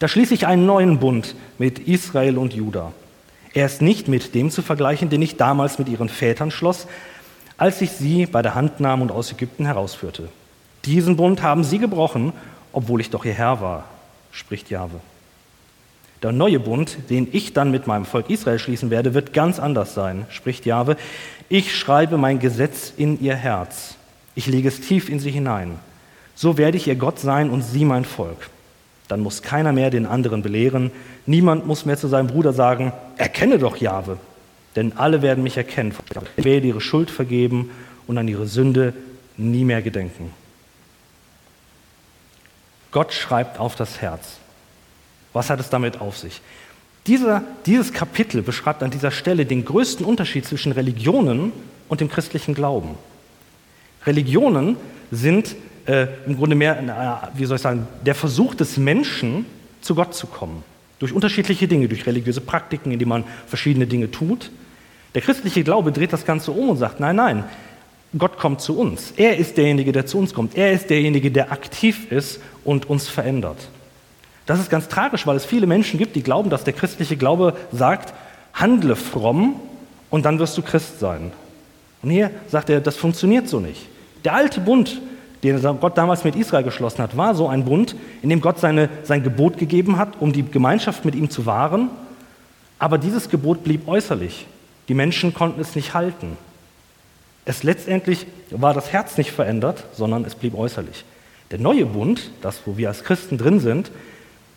Da 0.00 0.08
schließe 0.08 0.32
ich 0.32 0.46
einen 0.46 0.64
neuen 0.64 0.98
Bund 0.98 1.36
mit 1.58 1.78
Israel 1.78 2.38
und 2.38 2.54
Juda. 2.54 2.92
Er 3.52 3.66
ist 3.66 3.82
nicht 3.82 4.08
mit 4.08 4.34
dem 4.34 4.50
zu 4.50 4.62
vergleichen, 4.62 5.10
den 5.10 5.20
ich 5.20 5.36
damals 5.36 5.78
mit 5.78 5.90
ihren 5.90 6.08
Vätern 6.08 6.50
schloss, 6.50 6.86
als 7.58 7.82
ich 7.82 7.90
sie 7.90 8.24
bei 8.24 8.40
der 8.40 8.54
Hand 8.54 8.80
nahm 8.80 9.02
und 9.02 9.12
aus 9.12 9.30
Ägypten 9.30 9.66
herausführte. 9.66 10.30
Diesen 10.86 11.16
Bund 11.16 11.42
haben 11.42 11.64
sie 11.64 11.78
gebrochen, 11.78 12.32
obwohl 12.72 13.02
ich 13.02 13.10
doch 13.10 13.26
ihr 13.26 13.34
Herr 13.34 13.60
war, 13.60 13.84
spricht 14.32 14.70
Jahwe. 14.70 15.00
Der 16.22 16.32
neue 16.32 16.60
Bund, 16.60 16.96
den 17.10 17.28
ich 17.32 17.52
dann 17.52 17.70
mit 17.70 17.86
meinem 17.86 18.06
Volk 18.06 18.30
Israel 18.30 18.58
schließen 18.58 18.88
werde, 18.88 19.12
wird 19.12 19.34
ganz 19.34 19.58
anders 19.58 19.92
sein, 19.92 20.24
spricht 20.30 20.64
Jahwe. 20.64 20.96
Ich 21.50 21.76
schreibe 21.76 22.16
mein 22.16 22.38
Gesetz 22.38 22.94
in 22.96 23.20
ihr 23.20 23.36
Herz. 23.36 23.96
Ich 24.34 24.46
lege 24.46 24.68
es 24.68 24.80
tief 24.80 25.10
in 25.10 25.20
sie 25.20 25.30
hinein. 25.30 25.78
So 26.34 26.56
werde 26.56 26.78
ich 26.78 26.86
ihr 26.86 26.96
Gott 26.96 27.18
sein 27.18 27.50
und 27.50 27.60
sie 27.60 27.84
mein 27.84 28.06
Volk. 28.06 28.48
Dann 29.10 29.22
muss 29.22 29.42
keiner 29.42 29.72
mehr 29.72 29.90
den 29.90 30.06
anderen 30.06 30.40
belehren. 30.40 30.92
Niemand 31.26 31.66
muss 31.66 31.84
mehr 31.84 31.96
zu 31.96 32.06
seinem 32.06 32.28
Bruder 32.28 32.52
sagen, 32.52 32.92
erkenne 33.16 33.58
doch 33.58 33.76
Jahwe. 33.76 34.18
Denn 34.76 34.92
alle 34.96 35.20
werden 35.20 35.42
mich 35.42 35.56
erkennen. 35.56 35.92
Ich 36.36 36.44
werde 36.44 36.68
ihre 36.68 36.80
Schuld 36.80 37.10
vergeben 37.10 37.70
und 38.06 38.18
an 38.18 38.28
ihre 38.28 38.46
Sünde 38.46 38.94
nie 39.36 39.64
mehr 39.64 39.82
gedenken. 39.82 40.30
Gott 42.92 43.12
schreibt 43.12 43.58
auf 43.58 43.74
das 43.74 44.00
Herz. 44.00 44.36
Was 45.32 45.50
hat 45.50 45.58
es 45.58 45.70
damit 45.70 46.00
auf 46.00 46.16
sich? 46.16 46.40
Dieser, 47.08 47.42
dieses 47.66 47.92
Kapitel 47.92 48.42
beschreibt 48.42 48.80
an 48.84 48.92
dieser 48.92 49.10
Stelle 49.10 49.44
den 49.44 49.64
größten 49.64 50.06
Unterschied 50.06 50.46
zwischen 50.46 50.70
Religionen 50.70 51.52
und 51.88 52.00
dem 52.00 52.08
christlichen 52.08 52.54
Glauben. 52.54 52.94
Religionen 54.06 54.76
sind 55.10 55.56
äh, 55.86 56.06
im 56.26 56.36
Grunde 56.36 56.56
mehr, 56.56 56.78
äh, 57.34 57.38
wie 57.38 57.44
soll 57.44 57.56
ich 57.56 57.62
sagen, 57.62 57.86
der 58.04 58.14
Versuch 58.14 58.54
des 58.54 58.76
Menschen, 58.76 59.46
zu 59.80 59.94
Gott 59.94 60.14
zu 60.14 60.26
kommen. 60.26 60.62
Durch 60.98 61.12
unterschiedliche 61.12 61.66
Dinge, 61.66 61.88
durch 61.88 62.06
religiöse 62.06 62.40
Praktiken, 62.40 62.92
indem 62.92 63.08
man 63.08 63.24
verschiedene 63.46 63.86
Dinge 63.86 64.10
tut. 64.10 64.50
Der 65.14 65.22
christliche 65.22 65.64
Glaube 65.64 65.92
dreht 65.92 66.12
das 66.12 66.26
Ganze 66.26 66.52
um 66.52 66.70
und 66.70 66.76
sagt, 66.76 67.00
nein, 67.00 67.16
nein, 67.16 67.44
Gott 68.16 68.38
kommt 68.38 68.60
zu 68.60 68.78
uns. 68.78 69.14
Er 69.16 69.36
ist 69.36 69.56
derjenige, 69.56 69.92
der 69.92 70.06
zu 70.06 70.18
uns 70.18 70.34
kommt. 70.34 70.56
Er 70.56 70.72
ist 70.72 70.90
derjenige, 70.90 71.30
der 71.30 71.52
aktiv 71.52 72.10
ist 72.10 72.40
und 72.64 72.90
uns 72.90 73.08
verändert. 73.08 73.68
Das 74.46 74.58
ist 74.58 74.68
ganz 74.68 74.88
tragisch, 74.88 75.26
weil 75.26 75.36
es 75.36 75.44
viele 75.44 75.66
Menschen 75.66 75.98
gibt, 75.98 76.16
die 76.16 76.22
glauben, 76.22 76.50
dass 76.50 76.64
der 76.64 76.72
christliche 76.72 77.16
Glaube 77.16 77.56
sagt, 77.72 78.12
handle 78.52 78.96
fromm 78.96 79.60
und 80.10 80.24
dann 80.24 80.38
wirst 80.38 80.58
du 80.58 80.62
Christ 80.62 80.98
sein. 80.98 81.32
Und 82.02 82.10
hier 82.10 82.30
sagt 82.48 82.68
er, 82.70 82.80
das 82.80 82.96
funktioniert 82.96 83.48
so 83.48 83.60
nicht. 83.60 83.86
Der 84.24 84.34
alte 84.34 84.60
Bund, 84.60 85.00
den 85.42 85.60
Gott 85.80 85.96
damals 85.96 86.24
mit 86.24 86.36
Israel 86.36 86.64
geschlossen 86.64 87.02
hat, 87.02 87.16
war 87.16 87.34
so 87.34 87.48
ein 87.48 87.64
Bund, 87.64 87.96
in 88.22 88.28
dem 88.28 88.40
Gott 88.40 88.58
seine, 88.58 88.88
sein 89.04 89.22
Gebot 89.22 89.58
gegeben 89.58 89.96
hat, 89.96 90.20
um 90.20 90.32
die 90.32 90.42
Gemeinschaft 90.42 91.04
mit 91.04 91.14
ihm 91.14 91.30
zu 91.30 91.46
wahren. 91.46 91.88
Aber 92.78 92.98
dieses 92.98 93.28
Gebot 93.28 93.64
blieb 93.64 93.88
äußerlich. 93.88 94.46
Die 94.88 94.94
Menschen 94.94 95.32
konnten 95.32 95.60
es 95.60 95.74
nicht 95.74 95.94
halten. 95.94 96.36
Es 97.44 97.62
letztendlich 97.62 98.26
war 98.50 98.74
das 98.74 98.92
Herz 98.92 99.16
nicht 99.16 99.30
verändert, 99.32 99.84
sondern 99.92 100.24
es 100.24 100.34
blieb 100.34 100.54
äußerlich. 100.54 101.04
Der 101.50 101.58
neue 101.58 101.86
Bund, 101.86 102.30
das, 102.42 102.60
wo 102.66 102.76
wir 102.76 102.88
als 102.88 103.02
Christen 103.02 103.38
drin 103.38 103.60
sind, 103.60 103.90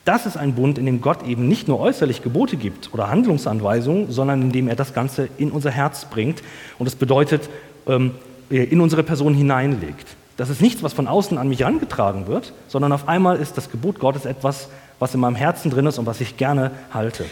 Das 0.06 0.26
ist 0.26 0.36
ein 0.36 0.54
Bund, 0.54 0.78
in 0.78 0.86
dem 0.86 1.00
Gott 1.00 1.26
eben 1.26 1.48
nicht 1.48 1.70
nur 1.70 1.80
äußerlich 1.80 2.22
Gebote 2.22 2.58
gibt 2.58 2.94
oder 2.94 3.10
Handlungsanweisungen, 3.10 4.12
sondern 4.12 4.42
in 4.42 4.52
dem 4.52 4.68
er 4.68 4.76
das 4.76 4.94
Ganze 4.94 5.30
in 5.38 5.50
unser 5.50 5.72
Herz 5.72 6.06
bringt 6.06 6.44
und 6.78 6.86
das 6.86 6.96
bedeutet, 6.96 7.50
ähm, 7.88 8.12
in 8.50 8.82
unsere 8.82 9.04
Person 9.04 9.34
hineinlegt. 9.34 10.08
Das 10.44 10.50
ist 10.50 10.62
nichts, 10.62 10.84
was 10.84 10.92
von 10.92 11.08
außen 11.08 11.38
an 11.38 11.48
mich 11.48 11.62
herangetragen 11.62 12.28
wird, 12.28 12.52
sondern 12.68 12.92
auf 12.92 13.08
einmal 13.08 13.38
ist 13.38 13.56
das 13.56 13.72
Gebot 13.72 14.00
Gottes 14.00 14.26
etwas, 14.26 14.68
was 15.00 15.14
in 15.14 15.22
meinem 15.22 15.38
Herzen 15.38 15.72
drin 15.72 15.86
ist 15.86 16.00
und 16.00 16.06
was 16.06 16.20
ich 16.20 16.36
gerne 16.36 16.72
halte, 16.94 17.24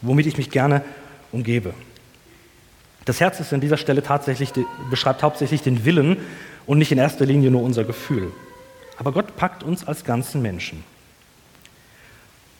womit 0.00 0.26
ich 0.26 0.38
mich 0.38 0.50
gerne 0.50 0.84
umgebe. 1.32 1.74
Das 3.06 3.18
Herz 3.18 3.40
ist 3.40 3.52
an 3.52 3.60
dieser 3.60 3.76
Stelle 3.76 4.04
tatsächlich, 4.04 4.52
beschreibt 4.88 5.24
hauptsächlich 5.24 5.62
den 5.62 5.84
Willen 5.84 6.18
und 6.64 6.78
nicht 6.78 6.92
in 6.92 6.98
erster 6.98 7.26
Linie 7.26 7.50
nur 7.50 7.64
unser 7.64 7.82
Gefühl. 7.82 8.30
Aber 8.96 9.10
Gott 9.10 9.34
packt 9.36 9.64
uns 9.64 9.84
als 9.84 10.04
ganzen 10.04 10.42
Menschen. 10.42 10.84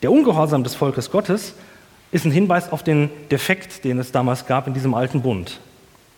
Der 0.02 0.10
Ungehorsam 0.10 0.64
des 0.64 0.75
Volkes 0.75 1.08
Gottes 1.08 1.54
ist 2.10 2.25
ein 2.25 2.32
Hinweis 2.32 2.72
auf 2.72 2.82
den 2.82 3.10
Defekt, 3.30 3.84
den 3.84 4.00
es 4.00 4.10
damals 4.10 4.46
gab 4.46 4.66
in 4.66 4.75
diesem 4.75 4.92
alten 4.92 5.22
Bund. 5.22 5.60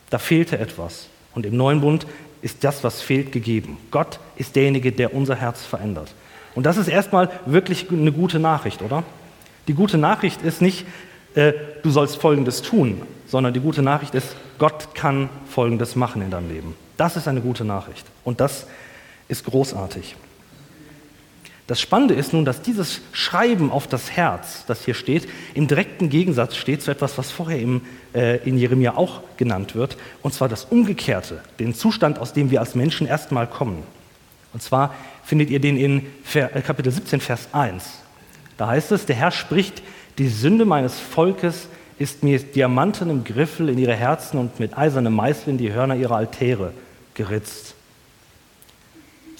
Da 0.09 0.17
fehlte 0.17 0.57
etwas. 0.57 1.09
Und 1.35 1.45
im 1.45 1.57
neuen 1.57 1.81
Bund 1.81 2.07
ist 2.43 2.63
das, 2.63 2.83
was 2.83 3.01
fehlt, 3.01 3.31
gegeben. 3.31 3.77
Gott 3.89 4.19
ist 4.35 4.55
derjenige, 4.55 4.91
der 4.91 5.15
unser 5.15 5.35
Herz 5.35 5.65
verändert. 5.65 6.13
Und 6.53 6.65
das 6.65 6.77
ist 6.77 6.87
erstmal 6.87 7.31
wirklich 7.45 7.89
eine 7.89 8.11
gute 8.11 8.37
Nachricht, 8.37 8.81
oder? 8.81 9.03
Die 9.67 9.73
gute 9.73 9.97
Nachricht 9.97 10.41
ist 10.43 10.61
nicht, 10.61 10.85
äh, 11.35 11.53
du 11.81 11.89
sollst 11.89 12.17
Folgendes 12.17 12.61
tun, 12.61 13.01
sondern 13.25 13.53
die 13.53 13.59
gute 13.59 13.81
Nachricht 13.81 14.13
ist, 14.13 14.35
Gott 14.59 14.93
kann 14.93 15.29
Folgendes 15.49 15.95
machen 15.95 16.21
in 16.21 16.29
deinem 16.29 16.49
Leben. 16.49 16.75
Das 16.97 17.15
ist 17.15 17.27
eine 17.27 17.41
gute 17.41 17.65
Nachricht. 17.65 18.05
Und 18.23 18.39
das 18.39 18.67
ist 19.27 19.45
großartig. 19.45 20.15
Das 21.65 21.79
Spannende 21.79 22.13
ist 22.13 22.33
nun, 22.33 22.43
dass 22.43 22.61
dieses 22.61 23.01
Schreiben 23.13 23.71
auf 23.71 23.87
das 23.87 24.11
Herz, 24.11 24.65
das 24.67 24.83
hier 24.83 24.93
steht, 24.93 25.29
im 25.53 25.67
direkten 25.67 26.09
Gegensatz 26.09 26.57
steht 26.57 26.81
zu 26.81 26.91
etwas, 26.91 27.17
was 27.17 27.31
vorher 27.31 27.59
im, 27.59 27.81
äh, 28.13 28.37
in 28.47 28.57
Jeremia 28.57 28.95
auch 28.95 29.21
genannt 29.37 29.73
wird, 29.73 29.95
und 30.21 30.33
zwar 30.33 30.49
das 30.49 30.65
Umgekehrte, 30.65 31.41
den 31.59 31.73
Zustand, 31.73 32.19
aus 32.19 32.33
dem 32.33 32.51
wir 32.51 32.59
als 32.59 32.75
Menschen 32.75 33.07
erstmal 33.07 33.47
kommen. 33.47 33.83
Und 34.51 34.61
zwar 34.61 34.93
findet 35.23 35.49
ihr 35.49 35.59
den 35.59 35.77
in 35.77 36.05
äh, 36.33 36.61
Kapitel 36.61 36.91
17, 36.91 37.21
Vers 37.21 37.47
1. 37.53 37.85
Da 38.57 38.67
heißt 38.67 38.91
es, 38.91 39.05
der 39.05 39.15
Herr 39.15 39.31
spricht, 39.31 39.81
die 40.17 40.27
Sünde 40.27 40.65
meines 40.65 40.99
Volkes 40.99 41.67
ist 41.97 42.23
mir 42.23 42.39
Diamanten 42.39 43.09
im 43.09 43.23
Griffel 43.23 43.69
in 43.69 43.77
ihre 43.77 43.95
Herzen 43.95 44.37
und 44.37 44.59
mit 44.59 44.77
eisernem 44.77 45.13
Meißel 45.13 45.49
in 45.51 45.57
die 45.57 45.71
Hörner 45.71 45.95
ihrer 45.95 46.17
Altäre 46.17 46.73
geritzt. 47.13 47.75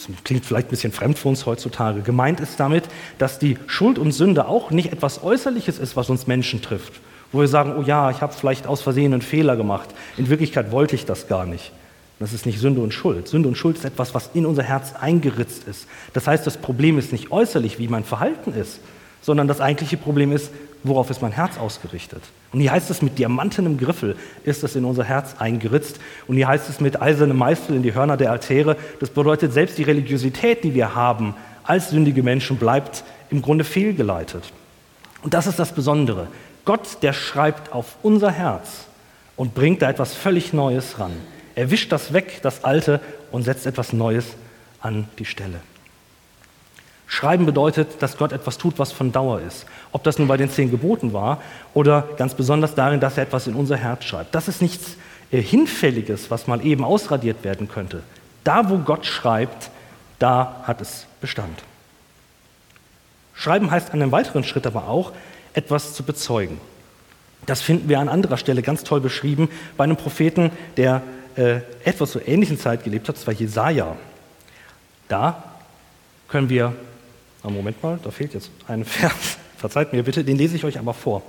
Das 0.07 0.23
klingt 0.23 0.45
vielleicht 0.45 0.67
ein 0.67 0.71
bisschen 0.71 0.91
fremd 0.91 1.17
für 1.17 1.29
uns 1.29 1.45
heutzutage. 1.45 2.01
Gemeint 2.01 2.39
ist 2.39 2.59
damit, 2.59 2.85
dass 3.17 3.39
die 3.39 3.57
Schuld 3.67 3.97
und 3.97 4.11
Sünde 4.11 4.47
auch 4.47 4.71
nicht 4.71 4.91
etwas 4.91 5.23
Äußerliches 5.23 5.79
ist, 5.79 5.95
was 5.95 6.09
uns 6.09 6.27
Menschen 6.27 6.61
trifft. 6.61 6.93
Wo 7.31 7.39
wir 7.39 7.47
sagen, 7.47 7.75
oh 7.77 7.81
ja, 7.81 8.11
ich 8.11 8.21
habe 8.21 8.33
vielleicht 8.33 8.67
aus 8.67 8.81
Versehen 8.81 9.13
einen 9.13 9.21
Fehler 9.21 9.55
gemacht. 9.55 9.89
In 10.17 10.29
Wirklichkeit 10.29 10.71
wollte 10.71 10.95
ich 10.95 11.05
das 11.05 11.27
gar 11.27 11.45
nicht. 11.45 11.71
Das 12.19 12.31
ist 12.31 12.45
nicht 12.45 12.59
Sünde 12.59 12.81
und 12.81 12.93
Schuld. 12.93 13.27
Sünde 13.27 13.49
und 13.49 13.55
Schuld 13.55 13.77
ist 13.77 13.85
etwas, 13.85 14.13
was 14.13 14.29
in 14.33 14.45
unser 14.45 14.63
Herz 14.63 14.93
eingeritzt 14.93 15.67
ist. 15.67 15.87
Das 16.13 16.27
heißt, 16.27 16.45
das 16.45 16.57
Problem 16.57 16.97
ist 16.97 17.11
nicht 17.11 17.31
äußerlich, 17.31 17.79
wie 17.79 17.87
mein 17.87 18.03
Verhalten 18.03 18.53
ist, 18.53 18.79
sondern 19.21 19.47
das 19.47 19.61
eigentliche 19.61 19.97
Problem 19.97 20.31
ist, 20.31 20.51
worauf 20.83 21.09
ist 21.09 21.21
mein 21.21 21.31
Herz 21.31 21.57
ausgerichtet? 21.57 22.21
Und 22.51 22.59
hier 22.59 22.71
heißt 22.71 22.89
es, 22.89 23.01
mit 23.01 23.17
diamantenem 23.17 23.77
Griffel 23.77 24.15
ist 24.43 24.63
es 24.63 24.75
in 24.75 24.85
unser 24.85 25.03
Herz 25.03 25.35
eingeritzt. 25.39 25.99
Und 26.27 26.35
hier 26.35 26.47
heißt 26.47 26.69
es, 26.69 26.79
mit 26.79 27.01
eisernem 27.01 27.37
Meißel 27.37 27.75
in 27.75 27.83
die 27.83 27.93
Hörner 27.93 28.17
der 28.17 28.31
Altäre. 28.31 28.77
Das 28.99 29.09
bedeutet, 29.09 29.53
selbst 29.53 29.77
die 29.77 29.83
Religiosität, 29.83 30.63
die 30.63 30.73
wir 30.73 30.95
haben 30.95 31.35
als 31.63 31.89
sündige 31.89 32.21
Menschen, 32.21 32.57
bleibt 32.57 33.03
im 33.29 33.41
Grunde 33.41 33.63
fehlgeleitet. 33.63 34.43
Und 35.23 35.33
das 35.33 35.47
ist 35.47 35.57
das 35.57 35.73
Besondere. 35.73 36.27
Gott, 36.65 36.97
der 37.01 37.13
schreibt 37.13 37.73
auf 37.73 37.95
unser 38.03 38.31
Herz 38.31 38.85
und 39.35 39.55
bringt 39.55 39.81
da 39.81 39.89
etwas 39.89 40.13
völlig 40.13 40.53
Neues 40.53 40.99
ran. 40.99 41.13
Er 41.55 41.71
wischt 41.71 41.91
das 41.91 42.13
weg, 42.13 42.39
das 42.41 42.63
Alte, 42.63 42.99
und 43.31 43.43
setzt 43.43 43.65
etwas 43.65 43.93
Neues 43.93 44.25
an 44.79 45.07
die 45.17 45.25
Stelle. 45.25 45.59
Schreiben 47.07 47.45
bedeutet, 47.45 48.01
dass 48.01 48.17
Gott 48.17 48.31
etwas 48.31 48.57
tut, 48.57 48.79
was 48.79 48.91
von 48.91 49.11
Dauer 49.11 49.41
ist. 49.41 49.65
Ob 49.91 50.03
das 50.03 50.17
nun 50.17 50.27
bei 50.27 50.37
den 50.37 50.49
zehn 50.49 50.71
Geboten 50.71 51.13
war 51.13 51.41
oder 51.73 52.07
ganz 52.17 52.33
besonders 52.33 52.75
darin, 52.75 52.99
dass 52.99 53.17
er 53.17 53.23
etwas 53.23 53.47
in 53.47 53.55
unser 53.55 53.77
Herz 53.77 54.05
schreibt. 54.05 54.33
Das 54.33 54.47
ist 54.47 54.61
nichts 54.61 54.97
äh, 55.31 55.41
Hinfälliges, 55.41 56.31
was 56.31 56.47
mal 56.47 56.65
eben 56.65 56.83
ausradiert 56.83 57.43
werden 57.43 57.67
könnte. 57.67 58.01
Da, 58.43 58.69
wo 58.69 58.77
Gott 58.77 59.05
schreibt, 59.05 59.69
da 60.19 60.63
hat 60.63 60.81
es 60.81 61.05
Bestand. 61.21 61.63
Schreiben 63.33 63.71
heißt 63.71 63.91
an 63.91 64.01
einem 64.01 64.11
weiteren 64.11 64.43
Schritt 64.43 64.65
aber 64.65 64.87
auch, 64.87 65.11
etwas 65.53 65.93
zu 65.93 66.03
bezeugen. 66.03 66.59
Das 67.45 67.61
finden 67.61 67.89
wir 67.89 67.99
an 67.99 68.09
anderer 68.09 68.37
Stelle 68.37 68.61
ganz 68.61 68.83
toll 68.83 69.01
beschrieben 69.01 69.49
bei 69.75 69.83
einem 69.83 69.97
Propheten, 69.97 70.51
der 70.77 71.01
äh, 71.35 71.57
etwas 71.83 72.11
zur 72.11 72.27
ähnlichen 72.27 72.57
Zeit 72.57 72.83
gelebt 72.83 73.07
hat, 73.09 73.17
zwar 73.17 73.33
Jesaja. 73.33 73.95
Da 75.09 75.43
können 76.27 76.49
wir 76.49 76.73
Moment 77.51 77.81
mal, 77.83 77.99
da 78.01 78.11
fehlt 78.11 78.33
jetzt 78.33 78.51
ein 78.67 78.85
Vers. 78.85 79.37
Verzeiht 79.57 79.93
mir 79.93 80.03
bitte, 80.03 80.23
den 80.23 80.37
lese 80.37 80.55
ich 80.55 80.63
euch 80.63 80.79
aber 80.79 80.93
vor. 80.93 81.21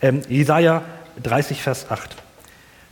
Ähm, 0.00 0.22
Jesaja 0.28 0.82
30, 1.22 1.62
Vers 1.62 1.90
8. 1.90 2.16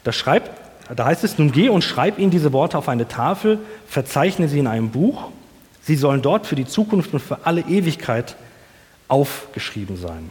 Da, 0.05 0.12
schreibt, 0.12 0.50
da 0.95 1.05
heißt 1.05 1.25
es: 1.25 1.39
Nun 1.39 1.53
geh 1.53 1.69
und 1.69 1.83
schreib 1.83 2.19
ihnen 2.19 2.31
diese 2.31 2.53
Worte 2.53 2.79
auf 2.79 2.89
eine 2.89 3.09
Tafel, 3.09 3.59
verzeichne 3.87 4.49
sie 4.49 4.59
in 4.59 4.67
einem 4.67 4.91
Buch. 4.91 5.31
Sie 5.83 5.97
sollen 5.97 6.23
dort 6.23 6.47
für 6.47 6.57
die 6.57 6.67
Zukunft 6.67 7.12
und 7.12 7.21
für 7.21 7.47
alle 7.47 7.62
Ewigkeit 7.62 8.37
aufgeschrieben 9.09 9.97
sein. 9.97 10.31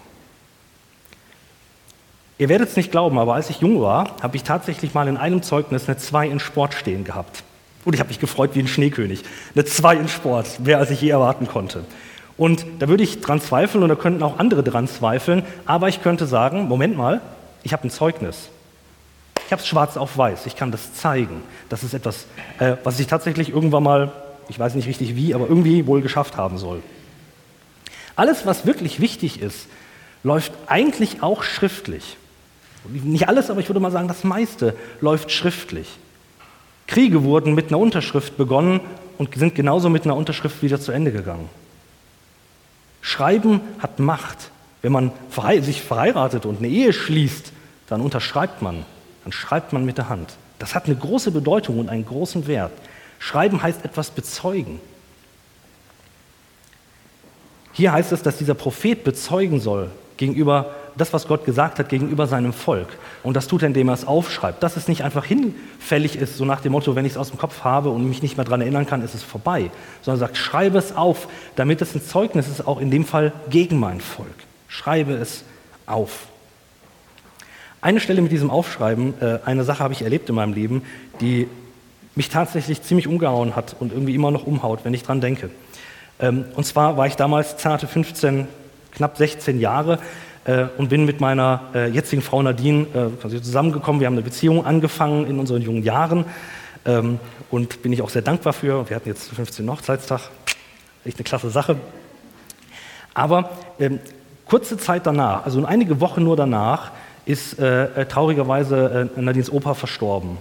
Ihr 2.37 2.47
werdet 2.47 2.69
es 2.69 2.77
nicht 2.77 2.91
glauben, 2.91 3.19
aber 3.19 3.33
als 3.33 3.49
ich 3.49 3.59
jung 3.59 3.81
war, 3.81 4.15
habe 4.21 4.37
ich 4.37 4.43
tatsächlich 4.43 4.93
mal 4.93 5.09
in 5.09 5.17
einem 5.17 5.43
Zeugnis 5.43 5.89
eine 5.89 5.97
2 5.97 6.27
in 6.29 6.39
Sport 6.39 6.73
stehen 6.73 7.03
gehabt. 7.03 7.43
Und 7.85 7.93
ich 7.93 7.99
habe 7.99 8.09
mich 8.09 8.19
gefreut 8.19 8.51
wie 8.53 8.59
ein 8.59 8.67
Schneekönig. 8.67 9.23
Eine 9.55 9.65
2 9.65 9.95
in 9.95 10.07
Sport, 10.07 10.59
mehr 10.59 10.79
als 10.79 10.91
ich 10.91 11.01
je 11.01 11.09
erwarten 11.09 11.47
konnte. 11.47 11.85
Und 12.37 12.65
da 12.79 12.87
würde 12.87 13.03
ich 13.03 13.19
dran 13.19 13.41
zweifeln 13.41 13.83
und 13.83 13.89
da 13.89 13.95
könnten 13.95 14.23
auch 14.23 14.39
andere 14.39 14.63
dran 14.63 14.87
zweifeln, 14.87 15.43
aber 15.65 15.89
ich 15.89 16.01
könnte 16.01 16.25
sagen, 16.25 16.69
Moment 16.69 16.95
mal, 16.95 17.19
ich 17.63 17.73
habe 17.73 17.85
ein 17.85 17.91
Zeugnis. 17.91 18.49
Ich 19.45 19.51
habe 19.51 19.61
es 19.61 19.67
schwarz 19.67 19.97
auf 19.97 20.17
weiß, 20.17 20.45
ich 20.45 20.55
kann 20.55 20.71
das 20.71 20.93
zeigen. 20.93 21.41
Das 21.67 21.83
ist 21.83 21.93
etwas, 21.93 22.27
äh, 22.59 22.77
was 22.83 22.99
ich 22.99 23.07
tatsächlich 23.07 23.49
irgendwann 23.49 23.83
mal, 23.83 24.11
ich 24.47 24.57
weiß 24.57 24.75
nicht 24.75 24.87
richtig 24.87 25.15
wie, 25.15 25.33
aber 25.33 25.49
irgendwie 25.49 25.85
wohl 25.85 26.01
geschafft 26.01 26.37
haben 26.37 26.57
soll. 26.57 26.81
Alles, 28.15 28.45
was 28.45 28.65
wirklich 28.65 28.99
wichtig 28.99 29.41
ist, 29.41 29.67
läuft 30.23 30.51
eigentlich 30.67 31.23
auch 31.23 31.43
schriftlich. 31.43 32.17
Nicht 32.87 33.27
alles, 33.27 33.49
aber 33.49 33.59
ich 33.59 33.67
würde 33.67 33.79
mal 33.79 33.91
sagen, 33.91 34.07
das 34.07 34.23
meiste 34.23 34.75
läuft 35.01 35.31
schriftlich. 35.31 35.87
Kriege 36.89 37.23
wurden 37.23 37.53
mit 37.53 37.67
einer 37.67 37.77
Unterschrift 37.77 38.35
begonnen 38.35 38.79
und 39.19 39.35
sind 39.35 39.53
genauso 39.53 39.89
mit 39.89 40.05
einer 40.05 40.15
Unterschrift 40.15 40.63
wieder 40.63 40.79
zu 40.79 40.91
Ende 40.91 41.11
gegangen. 41.11 41.47
Schreiben 43.01 43.61
hat 43.77 43.99
Macht. 43.99 44.49
Wenn 44.81 44.91
man 44.91 45.11
sich 45.61 45.83
verheiratet 45.83 46.47
und 46.47 46.57
eine 46.57 46.67
Ehe 46.67 46.91
schließt, 46.91 47.53
dann 47.89 48.01
unterschreibt 48.01 48.63
man, 48.63 48.85
dann 49.23 49.31
schreibt 49.31 49.71
man 49.71 49.85
mit 49.85 49.99
der 49.99 50.09
Hand. 50.09 50.33
Das 50.57 50.73
hat 50.73 50.85
eine 50.85 50.95
große 50.95 51.29
Bedeutung 51.29 51.77
und 51.77 51.89
einen 51.89 52.05
großen 52.05 52.47
Wert. 52.47 52.71
Schreiben 53.19 53.61
heißt 53.61 53.85
etwas 53.85 54.09
bezeugen. 54.09 54.81
Hier 57.73 57.91
heißt 57.91 58.13
es, 58.13 58.23
dass 58.23 58.37
dieser 58.37 58.55
Prophet 58.55 59.03
bezeugen 59.03 59.59
soll 59.59 59.91
gegenüber 60.17 60.73
das, 60.99 61.13
was 61.13 61.27
Gott 61.27 61.45
gesagt 61.45 61.79
hat 61.79 61.89
gegenüber 61.89 62.27
seinem 62.27 62.53
Volk. 62.53 62.87
Und 63.23 63.35
das 63.35 63.47
tut 63.47 63.63
er, 63.63 63.67
indem 63.67 63.89
er 63.89 63.93
es 63.93 64.05
aufschreibt. 64.05 64.61
Dass 64.61 64.77
es 64.77 64.87
nicht 64.87 65.03
einfach 65.03 65.25
hinfällig 65.25 66.15
ist, 66.15 66.37
so 66.37 66.45
nach 66.45 66.61
dem 66.61 66.73
Motto, 66.73 66.95
wenn 66.95 67.05
ich 67.05 67.13
es 67.13 67.17
aus 67.17 67.29
dem 67.29 67.39
Kopf 67.39 67.63
habe 67.63 67.89
und 67.89 68.07
mich 68.07 68.21
nicht 68.21 68.37
mehr 68.37 68.45
daran 68.45 68.61
erinnern 68.61 68.85
kann, 68.85 69.03
ist 69.03 69.15
es 69.15 69.23
vorbei. 69.23 69.71
Sondern 70.01 70.19
sagt, 70.19 70.37
schreibe 70.37 70.77
es 70.77 70.95
auf, 70.95 71.27
damit 71.55 71.81
es 71.81 71.95
ein 71.95 72.03
Zeugnis 72.03 72.47
ist, 72.47 72.67
auch 72.67 72.79
in 72.79 72.91
dem 72.91 73.05
Fall 73.05 73.33
gegen 73.49 73.79
mein 73.79 74.01
Volk. 74.01 74.27
Schreibe 74.67 75.13
es 75.13 75.43
auf. 75.85 76.27
Eine 77.81 78.01
Stelle 78.01 78.21
mit 78.21 78.31
diesem 78.31 78.49
Aufschreiben, 78.49 79.13
äh, 79.21 79.39
eine 79.45 79.63
Sache 79.63 79.79
habe 79.79 79.93
ich 79.93 80.01
erlebt 80.01 80.27
in 80.29 80.35
meinem 80.35 80.53
Leben, 80.53 80.83
die 81.21 81.47
mich 82.15 82.29
tatsächlich 82.29 82.81
ziemlich 82.81 83.07
umgehauen 83.07 83.55
hat 83.55 83.75
und 83.79 83.93
irgendwie 83.93 84.13
immer 84.13 84.31
noch 84.31 84.45
umhaut, 84.45 84.81
wenn 84.83 84.93
ich 84.93 85.03
dran 85.03 85.21
denke. 85.21 85.49
Ähm, 86.19 86.45
und 86.55 86.65
zwar 86.65 86.97
war 86.97 87.07
ich 87.07 87.15
damals 87.15 87.55
zarte 87.55 87.87
15, 87.87 88.47
knapp 88.91 89.17
16 89.17 89.59
Jahre 89.59 89.99
äh, 90.49 90.67
und 90.77 90.89
bin 90.89 91.05
mit 91.05 91.21
meiner 91.21 91.61
äh, 91.75 91.89
jetzigen 91.89 92.23
Frau 92.23 92.41
Nadine 92.41 92.87
äh, 93.23 93.41
zusammengekommen. 93.41 94.01
Wir 94.01 94.07
haben 94.07 94.15
eine 94.15 94.23
Beziehung 94.23 94.65
angefangen 94.65 95.27
in 95.27 95.37
unseren 95.37 95.61
jungen 95.61 95.83
Jahren 95.83 96.25
ähm, 96.85 97.19
und 97.51 97.83
bin 97.83 97.93
ich 97.93 98.01
auch 98.01 98.09
sehr 98.09 98.23
dankbar 98.23 98.53
für. 98.53 98.89
Wir 98.89 98.95
hatten 98.95 99.09
jetzt 99.09 99.29
15. 99.29 99.69
Hochzeitstag, 99.69 100.21
echt 101.05 101.17
eine 101.17 101.23
klasse 101.23 101.51
Sache. 101.51 101.75
Aber 103.13 103.51
ähm, 103.79 103.99
kurze 104.45 104.77
Zeit 104.77 105.05
danach, 105.05 105.45
also 105.45 105.63
einige 105.65 106.01
Wochen 106.01 106.23
nur 106.23 106.35
danach, 106.35 106.91
ist 107.25 107.59
äh, 107.59 108.07
traurigerweise 108.07 109.09
äh, 109.15 109.21
Nadines 109.21 109.51
Opa 109.51 109.75
verstorben. 109.75 110.37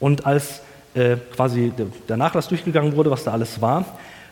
Und 0.00 0.24
als 0.24 0.62
äh, 0.94 1.16
quasi 1.36 1.70
der 2.08 2.16
Nachlass 2.16 2.48
durchgegangen 2.48 2.96
wurde, 2.96 3.10
was 3.10 3.24
da 3.24 3.32
alles 3.32 3.60
war, 3.60 3.84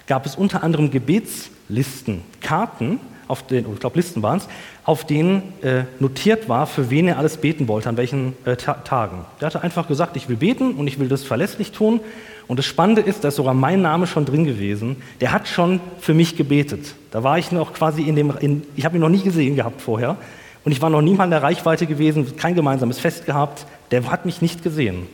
gab 0.06 0.24
es 0.24 0.36
unter 0.36 0.62
anderem 0.62 0.90
Gebetslisten, 0.90 2.22
Karten, 2.40 2.98
auf 3.32 3.46
den, 3.46 3.64
ich 3.72 3.80
glaube 3.80 3.96
Listen 3.96 4.22
waren 4.22 4.36
es, 4.36 4.48
auf 4.84 5.06
denen 5.06 5.54
äh, 5.62 5.84
notiert 6.00 6.50
war, 6.50 6.66
für 6.66 6.90
wen 6.90 7.08
er 7.08 7.16
alles 7.16 7.38
beten 7.38 7.66
wollte, 7.66 7.88
an 7.88 7.96
welchen 7.96 8.34
äh, 8.44 8.56
Ta 8.56 8.74
Tagen. 8.74 9.24
Der 9.40 9.46
hatte 9.46 9.62
einfach 9.62 9.88
gesagt, 9.88 10.16
ich 10.16 10.28
will 10.28 10.36
beten 10.36 10.72
und 10.74 10.86
ich 10.86 10.98
will 10.98 11.08
das 11.08 11.24
verlässlich 11.24 11.72
tun. 11.72 12.00
Und 12.46 12.58
das 12.58 12.66
Spannende 12.66 13.00
ist, 13.00 13.24
da 13.24 13.28
ist 13.28 13.36
sogar 13.36 13.54
mein 13.54 13.80
Name 13.80 14.06
schon 14.06 14.26
drin 14.26 14.44
gewesen. 14.44 14.96
Der 15.22 15.32
hat 15.32 15.48
schon 15.48 15.80
für 15.98 16.12
mich 16.12 16.36
gebetet. 16.36 16.94
Da 17.10 17.24
war 17.24 17.38
ich 17.38 17.52
noch 17.52 17.72
quasi 17.72 18.02
in 18.02 18.16
dem, 18.16 18.34
in, 18.40 18.64
ich 18.76 18.84
habe 18.84 18.98
ihn 18.98 19.00
noch 19.00 19.08
nie 19.08 19.22
gesehen 19.22 19.56
gehabt 19.56 19.80
vorher. 19.80 20.18
Und 20.62 20.72
ich 20.72 20.82
war 20.82 20.90
noch 20.90 21.00
nie 21.00 21.14
mal 21.14 21.24
in 21.24 21.30
der 21.30 21.42
Reichweite 21.42 21.86
gewesen, 21.86 22.36
kein 22.36 22.54
gemeinsames 22.54 22.98
Fest 22.98 23.24
gehabt. 23.24 23.64
Der 23.92 24.10
hat 24.10 24.26
mich 24.26 24.42
nicht 24.42 24.62
gesehen 24.62 25.06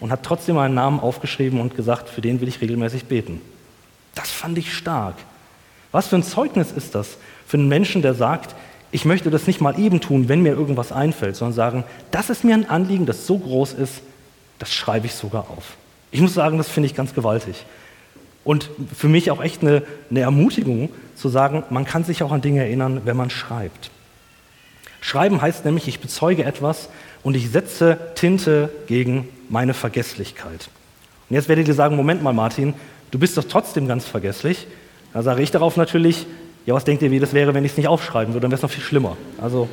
und 0.00 0.10
hat 0.10 0.22
trotzdem 0.22 0.54
meinen 0.54 0.74
Namen 0.74 0.98
aufgeschrieben 0.98 1.60
und 1.60 1.76
gesagt, 1.76 2.08
für 2.08 2.22
den 2.22 2.40
will 2.40 2.48
ich 2.48 2.62
regelmäßig 2.62 3.04
beten. 3.04 3.42
Das 4.14 4.30
fand 4.30 4.56
ich 4.56 4.72
stark. 4.72 5.16
Was 5.92 6.08
für 6.08 6.16
ein 6.16 6.22
Zeugnis 6.22 6.72
ist 6.72 6.94
das 6.94 7.16
für 7.46 7.56
einen 7.56 7.68
Menschen, 7.68 8.02
der 8.02 8.14
sagt, 8.14 8.54
ich 8.90 9.04
möchte 9.04 9.30
das 9.30 9.46
nicht 9.46 9.60
mal 9.60 9.78
eben 9.78 10.00
tun, 10.00 10.28
wenn 10.28 10.42
mir 10.42 10.52
irgendwas 10.52 10.92
einfällt, 10.92 11.36
sondern 11.36 11.54
sagen, 11.54 11.84
das 12.10 12.30
ist 12.30 12.44
mir 12.44 12.54
ein 12.54 12.68
Anliegen, 12.68 13.06
das 13.06 13.26
so 13.26 13.38
groß 13.38 13.74
ist, 13.74 14.02
das 14.58 14.72
schreibe 14.72 15.06
ich 15.06 15.14
sogar 15.14 15.50
auf. 15.50 15.76
Ich 16.10 16.20
muss 16.20 16.34
sagen, 16.34 16.58
das 16.58 16.68
finde 16.68 16.86
ich 16.86 16.94
ganz 16.94 17.14
gewaltig. 17.14 17.66
Und 18.44 18.70
für 18.94 19.08
mich 19.08 19.30
auch 19.30 19.42
echt 19.42 19.62
eine, 19.62 19.82
eine 20.08 20.20
Ermutigung 20.20 20.88
zu 21.16 21.28
sagen, 21.28 21.64
man 21.70 21.84
kann 21.84 22.04
sich 22.04 22.22
auch 22.22 22.32
an 22.32 22.40
Dinge 22.40 22.60
erinnern, 22.60 23.02
wenn 23.04 23.16
man 23.16 23.28
schreibt. 23.28 23.90
Schreiben 25.00 25.42
heißt 25.42 25.64
nämlich, 25.64 25.88
ich 25.88 26.00
bezeuge 26.00 26.44
etwas 26.44 26.88
und 27.22 27.36
ich 27.36 27.50
setze 27.50 27.98
Tinte 28.14 28.70
gegen 28.86 29.28
meine 29.48 29.74
Vergesslichkeit. 29.74 30.68
Und 31.28 31.34
jetzt 31.34 31.48
werdet 31.48 31.68
ihr 31.68 31.74
sagen, 31.74 31.96
Moment 31.96 32.22
mal, 32.22 32.32
Martin, 32.32 32.74
du 33.10 33.18
bist 33.18 33.36
doch 33.36 33.44
trotzdem 33.44 33.88
ganz 33.88 34.04
vergesslich. 34.04 34.66
Da 35.12 35.22
sage 35.22 35.42
ich 35.42 35.50
darauf 35.50 35.76
natürlich, 35.76 36.26
ja, 36.66 36.74
was 36.74 36.84
denkt 36.84 37.02
ihr, 37.02 37.10
wie 37.10 37.20
das 37.20 37.32
wäre, 37.32 37.54
wenn 37.54 37.64
ich 37.64 37.72
es 37.72 37.76
nicht 37.76 37.88
aufschreiben 37.88 38.34
würde? 38.34 38.42
Dann 38.42 38.50
wäre 38.50 38.58
es 38.58 38.62
noch 38.62 38.70
viel 38.70 38.82
schlimmer. 38.82 39.16
Also, 39.40 39.68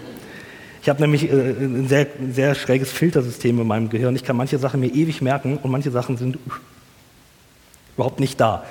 ich 0.82 0.90
habe 0.90 1.02
nämlich 1.02 1.30
äh, 1.30 1.34
ein, 1.34 1.88
sehr, 1.88 2.08
sehr 2.32 2.56
schräges 2.56 2.92
Filtersystem 2.92 3.60
in 3.60 3.68
meinem 3.68 3.90
Gehirn. 3.90 4.16
Ich 4.16 4.24
kann 4.24 4.38
manche 4.38 4.60
Sachen 4.60 4.80
mir 4.80 4.94
ewig 4.94 5.22
merken 5.22 5.58
und 5.58 5.72
manche 5.72 5.92
Sachen 5.92 6.18
sind 6.18 6.38
überhaupt 7.96 8.20
nicht 8.20 8.40
da. 8.40 8.64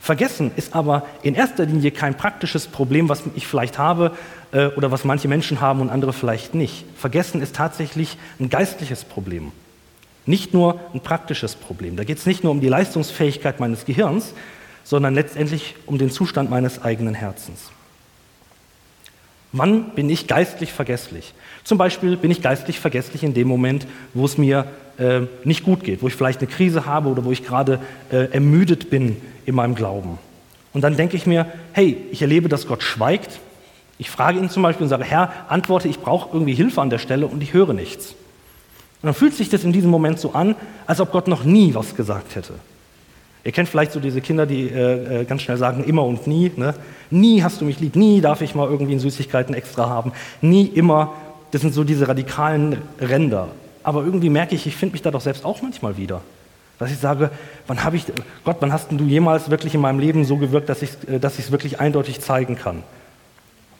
Vergessen 0.00 0.50
ist 0.56 0.74
aber 0.74 1.06
in 1.22 1.36
erster 1.36 1.64
Linie 1.64 1.92
kein 1.92 2.16
praktisches 2.16 2.66
Problem, 2.66 3.08
was 3.08 3.22
ich 3.36 3.46
vielleicht 3.46 3.78
habe 3.78 4.10
äh, 4.50 4.66
oder 4.68 4.90
was 4.90 5.04
manche 5.04 5.28
Menschen 5.28 5.60
haben 5.60 5.80
und 5.80 5.90
andere 5.90 6.12
vielleicht 6.12 6.54
nicht. 6.54 6.84
Vergessen 6.96 7.40
ist 7.40 7.54
tatsächlich 7.54 8.18
ein 8.40 8.50
geistliches 8.50 9.04
Problem. 9.04 9.52
Nicht 10.26 10.54
nur 10.54 10.80
ein 10.92 11.00
praktisches 11.00 11.54
Problem. 11.54 11.94
Da 11.94 12.02
geht 12.02 12.18
es 12.18 12.26
nicht 12.26 12.42
nur 12.42 12.50
um 12.50 12.60
die 12.60 12.68
Leistungsfähigkeit 12.68 13.60
meines 13.60 13.84
Gehirns, 13.84 14.34
sondern 14.84 15.14
letztendlich 15.14 15.74
um 15.86 15.98
den 15.98 16.10
Zustand 16.10 16.50
meines 16.50 16.82
eigenen 16.82 17.14
Herzens. 17.14 17.70
Wann 19.52 19.90
bin 19.90 20.08
ich 20.08 20.26
geistlich 20.26 20.72
vergesslich? 20.72 21.34
Zum 21.62 21.76
Beispiel 21.76 22.16
bin 22.16 22.30
ich 22.30 22.40
geistlich 22.40 22.80
vergesslich 22.80 23.22
in 23.22 23.34
dem 23.34 23.48
Moment, 23.48 23.86
wo 24.14 24.24
es 24.24 24.38
mir 24.38 24.66
äh, 24.98 25.20
nicht 25.44 25.62
gut 25.62 25.84
geht, 25.84 26.02
wo 26.02 26.08
ich 26.08 26.14
vielleicht 26.14 26.40
eine 26.40 26.50
Krise 26.50 26.86
habe 26.86 27.10
oder 27.10 27.24
wo 27.24 27.32
ich 27.32 27.44
gerade 27.44 27.78
äh, 28.10 28.32
ermüdet 28.32 28.88
bin 28.88 29.16
in 29.44 29.54
meinem 29.54 29.74
Glauben. 29.74 30.18
Und 30.72 30.80
dann 30.82 30.96
denke 30.96 31.16
ich 31.16 31.26
mir, 31.26 31.46
hey, 31.72 31.98
ich 32.10 32.22
erlebe, 32.22 32.48
dass 32.48 32.66
Gott 32.66 32.82
schweigt. 32.82 33.40
Ich 33.98 34.10
frage 34.10 34.38
ihn 34.38 34.48
zum 34.48 34.62
Beispiel 34.62 34.84
und 34.84 34.88
sage, 34.88 35.04
Herr, 35.04 35.30
antworte, 35.48 35.86
ich 35.86 36.00
brauche 36.00 36.30
irgendwie 36.32 36.54
Hilfe 36.54 36.80
an 36.80 36.88
der 36.88 36.98
Stelle 36.98 37.26
und 37.26 37.42
ich 37.42 37.52
höre 37.52 37.74
nichts. 37.74 38.14
Und 39.02 39.06
dann 39.06 39.14
fühlt 39.14 39.34
sich 39.34 39.50
das 39.50 39.64
in 39.64 39.72
diesem 39.72 39.90
Moment 39.90 40.18
so 40.18 40.32
an, 40.32 40.54
als 40.86 41.00
ob 41.00 41.12
Gott 41.12 41.28
noch 41.28 41.44
nie 41.44 41.74
was 41.74 41.94
gesagt 41.94 42.36
hätte. 42.36 42.54
Ihr 43.44 43.52
kennt 43.52 43.68
vielleicht 43.68 43.92
so 43.92 43.98
diese 43.98 44.20
Kinder, 44.20 44.46
die 44.46 44.68
äh, 44.68 45.22
äh, 45.22 45.24
ganz 45.24 45.42
schnell 45.42 45.56
sagen, 45.56 45.82
immer 45.84 46.04
und 46.04 46.26
nie. 46.26 46.52
Ne? 46.54 46.74
Nie 47.10 47.42
hast 47.42 47.60
du 47.60 47.64
mich 47.64 47.80
lieb, 47.80 47.96
nie 47.96 48.20
darf 48.20 48.40
ich 48.40 48.54
mal 48.54 48.68
irgendwie 48.68 48.92
in 48.92 49.00
Süßigkeiten 49.00 49.54
extra 49.54 49.88
haben, 49.88 50.12
nie, 50.40 50.66
immer. 50.66 51.12
Das 51.50 51.60
sind 51.60 51.74
so 51.74 51.84
diese 51.84 52.08
radikalen 52.08 52.78
Ränder. 53.00 53.48
Aber 53.82 54.04
irgendwie 54.04 54.30
merke 54.30 54.54
ich, 54.54 54.66
ich 54.66 54.76
finde 54.76 54.92
mich 54.92 55.02
da 55.02 55.10
doch 55.10 55.20
selbst 55.20 55.44
auch 55.44 55.60
manchmal 55.60 55.96
wieder. 55.96 56.22
Dass 56.78 56.90
ich 56.90 56.98
sage, 56.98 57.30
wann 57.66 57.84
habe 57.84 57.96
ich, 57.96 58.06
Gott, 58.44 58.56
wann 58.60 58.72
hast 58.72 58.90
du 58.90 59.04
jemals 59.04 59.50
wirklich 59.50 59.74
in 59.74 59.80
meinem 59.80 59.98
Leben 59.98 60.24
so 60.24 60.36
gewirkt, 60.36 60.68
dass 60.68 60.82
ich 60.82 60.90
es 61.06 61.20
dass 61.20 61.52
wirklich 61.52 61.80
eindeutig 61.80 62.20
zeigen 62.20 62.56
kann? 62.56 62.82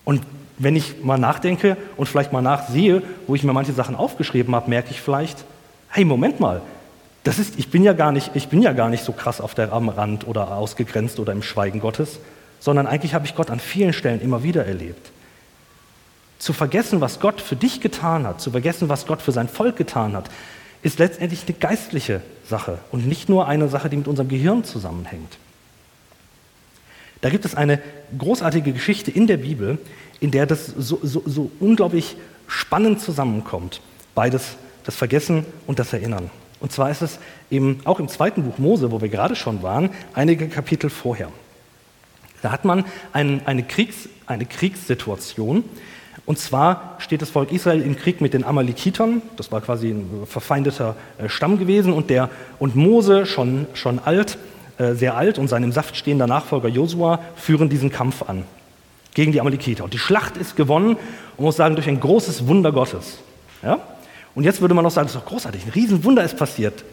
Und 0.04 0.22
wenn 0.58 0.76
ich 0.76 1.02
mal 1.02 1.18
nachdenke 1.18 1.76
und 1.96 2.06
vielleicht 2.06 2.32
mal 2.32 2.42
nachsehe, 2.42 3.02
wo 3.26 3.34
ich 3.34 3.42
mir 3.42 3.52
manche 3.52 3.72
Sachen 3.72 3.96
aufgeschrieben 3.96 4.54
habe, 4.54 4.68
merke 4.68 4.90
ich 4.90 5.00
vielleicht, 5.00 5.44
hey, 5.88 6.04
Moment 6.04 6.40
mal, 6.40 6.60
das 7.24 7.38
ist, 7.38 7.58
ich, 7.58 7.70
bin 7.70 7.84
ja 7.84 7.92
gar 7.92 8.12
nicht, 8.12 8.32
ich 8.34 8.48
bin 8.48 8.62
ja 8.62 8.72
gar 8.72 8.88
nicht 8.88 9.04
so 9.04 9.12
krass 9.12 9.40
auf 9.40 9.54
der, 9.54 9.72
am 9.72 9.88
Rand 9.88 10.26
oder 10.26 10.56
ausgegrenzt 10.56 11.20
oder 11.20 11.32
im 11.32 11.42
Schweigen 11.42 11.80
Gottes, 11.80 12.18
sondern 12.58 12.86
eigentlich 12.86 13.14
habe 13.14 13.26
ich 13.26 13.34
Gott 13.34 13.50
an 13.50 13.60
vielen 13.60 13.92
Stellen 13.92 14.20
immer 14.20 14.42
wieder 14.42 14.66
erlebt. 14.66 15.10
Zu 16.38 16.52
vergessen, 16.52 17.00
was 17.00 17.20
Gott 17.20 17.40
für 17.40 17.54
dich 17.54 17.80
getan 17.80 18.26
hat, 18.26 18.40
zu 18.40 18.50
vergessen, 18.50 18.88
was 18.88 19.06
Gott 19.06 19.22
für 19.22 19.32
sein 19.32 19.48
Volk 19.48 19.76
getan 19.76 20.16
hat, 20.16 20.28
ist 20.82 20.98
letztendlich 20.98 21.44
eine 21.46 21.56
geistliche 21.56 22.22
Sache 22.48 22.78
und 22.90 23.06
nicht 23.06 23.28
nur 23.28 23.46
eine 23.46 23.68
Sache, 23.68 23.88
die 23.88 23.96
mit 23.96 24.08
unserem 24.08 24.28
Gehirn 24.28 24.64
zusammenhängt. 24.64 25.38
Da 27.20 27.30
gibt 27.30 27.44
es 27.44 27.54
eine 27.54 27.80
großartige 28.18 28.72
Geschichte 28.72 29.12
in 29.12 29.28
der 29.28 29.36
Bibel, 29.36 29.78
in 30.18 30.32
der 30.32 30.46
das 30.46 30.66
so, 30.66 30.98
so, 31.02 31.22
so 31.24 31.52
unglaublich 31.60 32.16
spannend 32.48 33.00
zusammenkommt. 33.00 33.80
Beides, 34.16 34.56
das 34.82 34.96
Vergessen 34.96 35.46
und 35.68 35.78
das 35.78 35.92
Erinnern. 35.92 36.30
Und 36.62 36.70
zwar 36.70 36.90
ist 36.90 37.02
es 37.02 37.18
eben 37.50 37.80
auch 37.84 37.98
im 37.98 38.06
zweiten 38.06 38.44
Buch 38.44 38.56
Mose, 38.58 38.92
wo 38.92 39.00
wir 39.00 39.08
gerade 39.08 39.34
schon 39.34 39.64
waren, 39.64 39.90
einige 40.14 40.48
Kapitel 40.48 40.90
vorher. 40.90 41.28
Da 42.40 42.52
hat 42.52 42.64
man 42.64 42.84
ein, 43.12 43.42
eine, 43.46 43.64
Kriegs, 43.64 44.08
eine 44.26 44.46
Kriegssituation. 44.46 45.64
Und 46.24 46.38
zwar 46.38 46.94
steht 46.98 47.20
das 47.20 47.30
Volk 47.30 47.50
Israel 47.50 47.82
im 47.82 47.96
Krieg 47.96 48.20
mit 48.20 48.32
den 48.32 48.44
Amalekitern. 48.44 49.22
Das 49.36 49.50
war 49.50 49.60
quasi 49.60 49.90
ein 49.90 50.22
verfeindeter 50.26 50.94
äh, 51.18 51.28
Stamm 51.28 51.58
gewesen. 51.58 51.92
Und, 51.92 52.10
der, 52.10 52.30
und 52.60 52.76
Mose, 52.76 53.26
schon, 53.26 53.66
schon 53.74 53.98
alt, 53.98 54.38
äh, 54.78 54.94
sehr 54.94 55.16
alt, 55.16 55.40
und 55.40 55.48
sein 55.48 55.64
im 55.64 55.72
Saft 55.72 55.96
stehender 55.96 56.28
Nachfolger 56.28 56.68
Josua 56.68 57.18
führen 57.34 57.70
diesen 57.70 57.90
Kampf 57.90 58.22
an 58.22 58.44
gegen 59.14 59.32
die 59.32 59.40
Amalekiter. 59.40 59.82
Und 59.82 59.94
die 59.94 59.98
Schlacht 59.98 60.36
ist 60.36 60.54
gewonnen, 60.54 60.96
und 61.36 61.44
muss 61.44 61.56
sagen, 61.56 61.74
durch 61.74 61.88
ein 61.88 61.98
großes 61.98 62.46
Wunder 62.46 62.70
Gottes. 62.70 63.18
Ja? 63.64 63.80
Und 64.34 64.44
jetzt 64.44 64.60
würde 64.60 64.74
man 64.74 64.84
noch 64.84 64.90
sagen, 64.90 65.06
das 65.06 65.14
ist 65.14 65.20
doch 65.20 65.28
großartig, 65.28 65.64
ein 65.64 65.70
Riesenwunder 65.70 66.24
ist 66.24 66.36
passiert. 66.36 66.84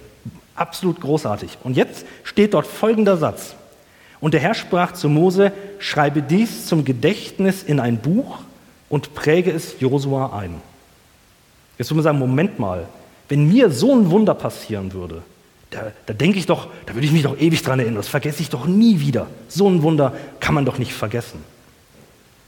Absolut 0.56 1.00
großartig. 1.00 1.58
Und 1.64 1.78
jetzt 1.78 2.06
steht 2.24 2.54
dort 2.54 2.68
folgender 2.68 3.18
Satz. 3.18 3.56
Und 4.20 4.34
der 4.34 4.42
Herr 4.42 4.54
sprach 4.54 4.92
zu 4.92 5.08
Mose, 5.08 5.54
schreibe 5.80 6.22
dies 6.22 6.66
zum 6.66 6.84
Gedächtnis 6.84 7.64
in 7.64 7.80
ein 7.80 8.00
Buch 8.00 8.40
und 8.90 9.14
präge 9.14 9.52
es 9.52 9.80
Josua 9.80 10.38
ein. 10.38 10.56
Jetzt 11.78 11.90
würde 11.90 11.96
man 11.96 12.04
sagen, 12.04 12.20
Moment 12.20 12.60
mal, 12.60 12.88
wenn 13.30 13.48
mir 13.48 13.72
so 13.72 13.96
ein 13.96 14.10
Wunder 14.12 14.34
passieren 14.34 14.92
würde, 14.92 15.24
da, 15.70 15.92
da 16.06 16.14
denke 16.14 16.40
ich 16.40 16.48
doch, 16.48 16.68
da 16.86 16.96
würde 16.96 17.06
ich 17.06 17.14
mich 17.14 17.24
doch 17.24 17.40
ewig 17.40 17.62
dran 17.62 17.80
erinnern, 17.80 17.98
das 17.98 18.08
vergesse 18.08 18.42
ich 18.42 18.50
doch 18.50 18.66
nie 18.66 19.00
wieder. 19.00 19.28
So 19.48 19.70
ein 19.70 19.84
Wunder 19.84 20.14
kann 20.40 20.56
man 20.56 20.66
doch 20.66 20.78
nicht 20.78 20.94
vergessen. 20.94 21.42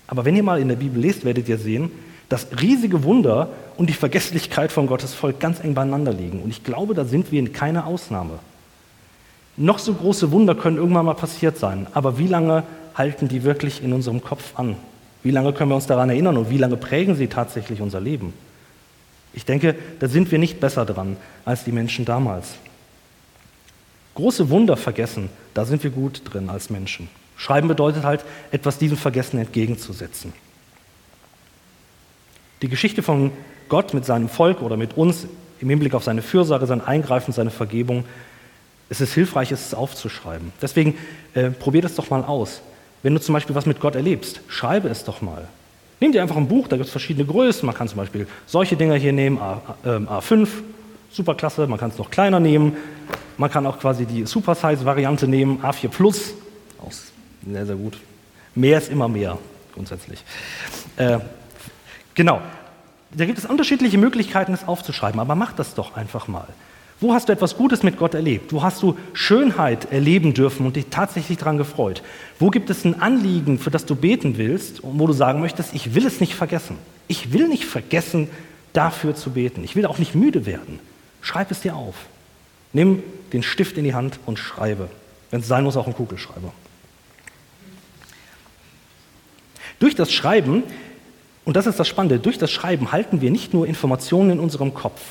Aber 0.08 0.26
wenn 0.26 0.36
ihr 0.36 0.44
mal 0.44 0.60
in 0.60 0.68
der 0.68 0.76
Bibel 0.76 1.02
lest, 1.02 1.24
werdet 1.24 1.48
ihr 1.48 1.58
sehen, 1.58 1.92
dass 2.32 2.48
riesige 2.62 3.04
Wunder 3.04 3.50
und 3.76 3.89
die 3.89 3.94
Vergesslichkeit 3.94 4.72
von 4.72 4.88
Gottes 4.88 5.13
Volk 5.13 5.41
ganz 5.41 5.60
eng 5.60 5.74
beieinander 5.74 6.13
liegen. 6.13 6.41
Und 6.41 6.50
ich 6.50 6.63
glaube, 6.63 6.94
da 6.94 7.04
sind 7.04 7.30
wir 7.30 7.39
in 7.39 7.52
keiner 7.52 7.86
Ausnahme. 7.86 8.39
Noch 9.58 9.80
so 9.80 9.94
große 9.94 10.32
Wunder 10.32 10.56
können 10.56 10.78
irgendwann 10.78 11.06
mal 11.06 11.13
passiert 11.13 11.58
sein, 11.58 11.88
aber 11.94 12.17
wie 12.17 12.28
lange 12.28 12.63
halten 12.96 13.28
die 13.28 13.44
wirklich 13.44 13.84
in 13.84 13.91
unserem 13.91 14.24
Kopf 14.24 14.58
an? 14.58 14.78
Wie 15.24 15.32
lange 15.32 15.52
können 15.52 15.72
wir 15.72 15.76
uns 15.76 15.88
daran 15.88 16.10
erinnern 16.10 16.38
und 16.38 16.50
wie 16.50 16.58
lange 16.58 16.78
prägen 16.78 17.15
sie 17.15 17.28
tatsächlich 17.28 17.82
unser 17.82 18.00
Leben? 18.00 18.34
Ich 19.34 19.44
denke, 19.44 19.76
da 20.00 20.08
sind 20.08 20.32
wir 20.32 20.39
nicht 20.39 20.62
besser 20.62 20.86
dran 20.86 21.17
als 21.44 21.65
die 21.65 21.74
Menschen 21.74 22.06
damals. 22.06 22.54
Große 24.15 24.50
Wunder 24.50 24.78
vergessen, 24.78 25.30
da 25.54 25.65
sind 25.65 25.84
wir 25.84 25.91
gut 25.91 26.22
drin 26.24 26.50
als 26.50 26.70
Menschen. 26.70 27.10
Schreiben 27.36 27.67
bedeutet 27.67 28.04
halt, 28.04 28.24
etwas 28.52 28.78
diesem 28.78 28.98
Vergessen 28.98 29.38
entgegenzusetzen. 29.38 30.32
Die 32.62 32.69
Geschichte 32.69 33.02
von 33.02 33.32
Gott 33.69 33.93
mit 33.93 34.06
seinem 34.06 34.30
Volk 34.30 34.62
oder 34.62 34.78
mit 34.78 34.97
uns 34.97 35.28
im 35.60 35.69
Hinblick 35.69 35.93
auf 35.93 36.04
seine 36.04 36.21
Fürsorge, 36.21 36.65
sein 36.65 36.82
Eingreifen, 36.82 37.34
seine 37.34 37.52
Vergebung, 37.52 38.06
es 38.89 39.00
ist 39.00 39.13
hilfreich, 39.13 39.52
es 39.52 39.74
aufzuschreiben. 39.74 40.52
Deswegen 40.62 40.97
äh, 41.34 41.50
probier 41.50 41.82
das 41.82 41.95
doch 41.95 42.10
mal 42.10 42.24
aus. 42.24 42.62
Wenn 43.04 43.13
du 43.13 43.21
zum 43.21 43.34
Beispiel 43.34 43.56
was 43.56 43.65
mit 43.65 43.80
Gott 43.80 43.95
erlebst, 43.95 44.41
schreibe 44.47 44.89
es 44.89 45.06
doch 45.06 45.21
mal. 45.21 45.47
Nimm 46.02 46.12
dir 46.12 46.21
einfach 46.21 46.36
ein 46.36 46.47
Buch, 46.47 46.67
da 46.67 46.76
gibt 46.76 46.88
es 46.88 46.91
verschiedene 46.91 47.26
Größen. 47.26 47.65
Man 47.65 47.74
kann 47.74 47.88
zum 47.88 47.97
Beispiel 47.97 48.28
solche 48.45 48.76
Dinger 48.76 48.95
hier 48.95 49.13
nehmen, 49.13 49.38
A, 49.39 49.62
äh, 49.86 49.89
A5, 49.89 50.47
superklasse. 51.12 51.67
Man 51.67 51.80
kann 51.80 51.91
es 51.91 51.97
noch 51.97 52.12
kleiner 52.12 52.39
nehmen. 52.39 52.76
Man 53.38 53.50
kann 53.50 53.65
auch 53.65 53.80
quasi 53.80 54.06
die 54.06 54.26
Supersize-Variante 54.26 55.28
nehmen, 55.28 55.62
A4 55.63 55.88
Plus. 55.88 56.34
Sehr, 57.47 57.65
sehr 57.65 57.76
gut. 57.76 57.97
Mehr 58.54 58.78
ist 58.78 58.91
immer 58.91 59.08
mehr, 59.08 59.38
grundsätzlich. 59.74 60.24
Äh, 60.97 61.19
Genau. 62.15 62.41
Da 63.13 63.26
gibt 63.26 63.38
es 63.38 63.45
unterschiedliche 63.45 63.97
Möglichkeiten, 63.97 64.54
es 64.54 64.67
aufzuschreiben, 64.67 65.19
aber 65.19 65.36
macht 65.36 65.60
das 65.60 65.74
doch 65.74 65.95
einfach 65.95 66.28
mal. 66.28 66.47
Wo 67.02 67.13
hast 67.13 67.28
du 67.28 67.34
etwas 67.34 67.58
Gutes 67.58 67.82
mit 67.82 67.97
Gott 67.97 68.13
erlebt? 68.13 68.54
Wo 68.54 68.62
hast 68.62 68.84
du 68.84 68.95
Schönheit 69.13 69.91
erleben 69.91 70.36
dürfen 70.36 70.67
und 70.67 70.76
dich 70.76 70.86
tatsächlich 70.91 71.39
daran 71.39 71.58
gefreut? 71.58 72.04
Wo 72.38 72.52
gibt 72.52 72.69
es 72.69 72.86
ein 72.86 73.02
Anliegen, 73.02 73.58
für 73.58 73.71
das 73.71 73.86
du 73.86 73.95
beten 73.95 74.38
willst 74.38 74.82
und 74.82 75.00
wo 75.00 75.08
du 75.08 75.13
sagen 75.13 75.41
möchtest, 75.41 75.74
ich 75.74 75.95
will 75.95 76.06
es 76.06 76.19
nicht 76.19 76.36
vergessen. 76.36 76.78
Ich 77.08 77.34
will 77.34 77.47
nicht 77.47 77.65
vergessen, 77.65 78.30
dafür 78.71 79.15
zu 79.15 79.32
beten. 79.32 79.63
Ich 79.63 79.76
will 79.76 79.88
auch 79.88 79.97
nicht 79.97 80.13
müde 80.13 80.45
werden. 80.45 80.80
Schreib 81.21 81.50
es 81.50 81.62
dir 81.62 81.76
auf. 81.76 81.95
Nimm 82.71 83.02
den 83.34 83.43
Stift 83.43 83.78
in 83.78 83.84
die 83.84 83.95
Hand 83.95 84.19
und 84.28 84.38
schreibe. 84.38 84.88
Wenn 85.32 85.41
es 85.41 85.47
sein 85.47 85.63
muss, 85.63 85.78
auch 85.78 85.88
ein 85.88 85.95
Kugelschreiber. 85.95 86.54
Durch 89.80 89.95
das 89.95 90.13
Schreiben, 90.13 90.63
und 91.46 91.56
das 91.56 91.68
ist 91.68 91.80
das 91.80 91.88
Spannende, 91.88 92.20
durch 92.20 92.38
das 92.38 92.52
Schreiben 92.52 92.92
halten 92.92 93.22
wir 93.22 93.32
nicht 93.32 93.54
nur 93.54 93.66
Informationen 93.66 94.32
in 94.32 94.40
unserem 94.40 94.74
Kopf, 94.74 95.02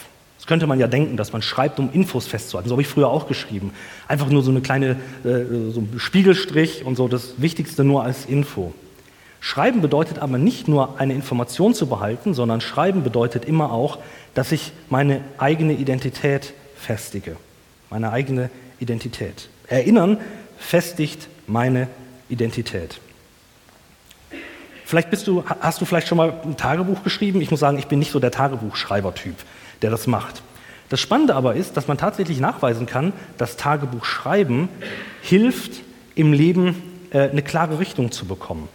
das 0.41 0.47
könnte 0.47 0.67
man 0.67 0.81
ja 0.81 0.87
denken, 0.87 1.19
dass 1.19 1.35
man 1.35 1.43
schreibt, 1.43 1.79
um 1.79 1.91
Infos 1.93 2.27
festzuhalten. 2.27 2.71
So 2.71 2.73
habe 2.73 2.81
ich 2.81 2.89
früher 2.89 3.09
auch 3.09 3.29
geschrieben. 3.29 3.73
Einfach 4.09 4.31
nur 4.31 4.43
so 4.43 4.51
eine 4.51 4.63
kleine 4.63 4.97
äh, 5.23 5.71
so 5.71 5.81
ein 5.81 5.93
Spiegelstrich 5.99 6.83
und 6.83 6.97
so 6.97 7.09
das 7.09 7.35
Wichtigste 7.43 7.85
nur 7.85 8.05
als 8.05 8.25
Info. 8.25 8.73
Schreiben 9.41 9.83
bedeutet 9.83 10.19
aber 10.19 10.39
nicht 10.39 10.67
nur 10.67 10.99
eine 10.99 11.13
Information 11.13 11.75
zu 11.75 11.89
behalten, 11.89 12.33
sondern 12.33 12.63
Schreiben 12.63 13.03
bedeutet 13.03 13.45
immer 13.45 13.71
auch, 13.71 13.99
dass 14.33 14.51
ich 14.51 14.73
meine 14.89 15.21
eigene 15.37 15.75
Identität 15.75 16.55
festige. 16.75 17.37
Meine 17.91 18.11
eigene 18.11 18.49
Identität. 18.79 19.51
Erinnern 19.67 20.17
festigt 20.59 21.29
meine 21.47 21.89
Identität. 22.31 22.99
Vielleicht 24.91 25.11
bist 25.11 25.27
du, 25.27 25.45
hast 25.61 25.81
du 25.81 25.85
vielleicht 25.85 26.09
schon 26.09 26.19
mal 26.19 26.35
ein 26.45 26.57
Tagebuch 26.57 27.05
geschrieben. 27.05 27.41
Ich 27.41 27.51
muss 27.51 27.61
sagen, 27.61 27.79
ich 27.79 27.87
bin 27.87 28.01
nicht 28.01 28.11
so 28.11 28.19
der 28.19 28.33
Tagebuchschreibertyp 28.33 29.37
der 29.83 29.91
das 29.91 30.07
macht. 30.07 30.43
Das 30.89 31.01
Spannende 31.01 31.35
aber 31.35 31.55
ist, 31.55 31.77
dass 31.77 31.89
man 31.89 31.97
tatsächlich 31.97 32.41
nachweisen 32.41 32.87
kann, 32.87 33.13
dass 33.39 33.57
Tagebuchschreiben 33.57 34.69
hilft, 35.23 35.83
im 36.17 36.33
Leben 36.33 36.83
äh, 37.11 37.31
eine 37.31 37.43
klare 37.43 37.79
Richtung 37.79 38.11
zu 38.11 38.27
bekommen. 38.27 38.69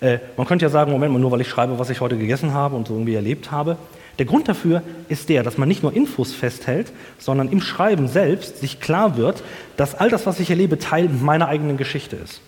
Äh, 0.00 0.18
man 0.36 0.46
könnte 0.46 0.64
ja 0.64 0.70
sagen, 0.70 0.90
Moment 0.90 1.12
mal, 1.12 1.18
nur 1.18 1.30
weil 1.30 1.42
ich 1.42 1.48
schreibe, 1.48 1.78
was 1.78 1.90
ich 1.90 2.00
heute 2.00 2.16
gegessen 2.16 2.54
habe 2.54 2.74
und 2.74 2.88
so 2.88 2.94
irgendwie 2.94 3.14
erlebt 3.14 3.50
habe. 3.50 3.76
Der 4.18 4.24
Grund 4.24 4.48
dafür 4.48 4.82
ist 5.08 5.28
der, 5.28 5.42
dass 5.42 5.58
man 5.58 5.68
nicht 5.68 5.82
nur 5.82 5.94
Infos 5.94 6.32
festhält, 6.32 6.90
sondern 7.18 7.50
im 7.50 7.60
Schreiben 7.60 8.08
selbst 8.08 8.58
sich 8.60 8.80
klar 8.80 9.18
wird, 9.18 9.42
dass 9.76 9.94
all 9.94 10.08
das, 10.08 10.24
was 10.24 10.40
ich 10.40 10.48
erlebe, 10.48 10.78
Teil 10.78 11.10
meiner 11.10 11.48
eigenen 11.48 11.76
Geschichte 11.76 12.16
ist. 12.16 12.40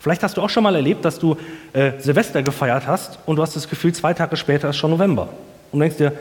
Vielleicht 0.00 0.22
hast 0.22 0.38
du 0.38 0.42
auch 0.42 0.48
schon 0.48 0.62
mal 0.62 0.74
erlebt, 0.74 1.04
dass 1.04 1.18
du 1.18 1.36
äh, 1.74 1.92
Silvester 1.98 2.42
gefeiert 2.42 2.86
hast 2.86 3.18
und 3.26 3.36
du 3.36 3.42
hast 3.42 3.54
das 3.54 3.68
Gefühl, 3.68 3.92
zwei 3.92 4.14
Tage 4.14 4.36
später 4.36 4.70
ist 4.70 4.78
schon 4.78 4.90
November. 4.90 5.28
Und 5.70 5.80
denkst 5.80 5.98
dir, 5.98 6.12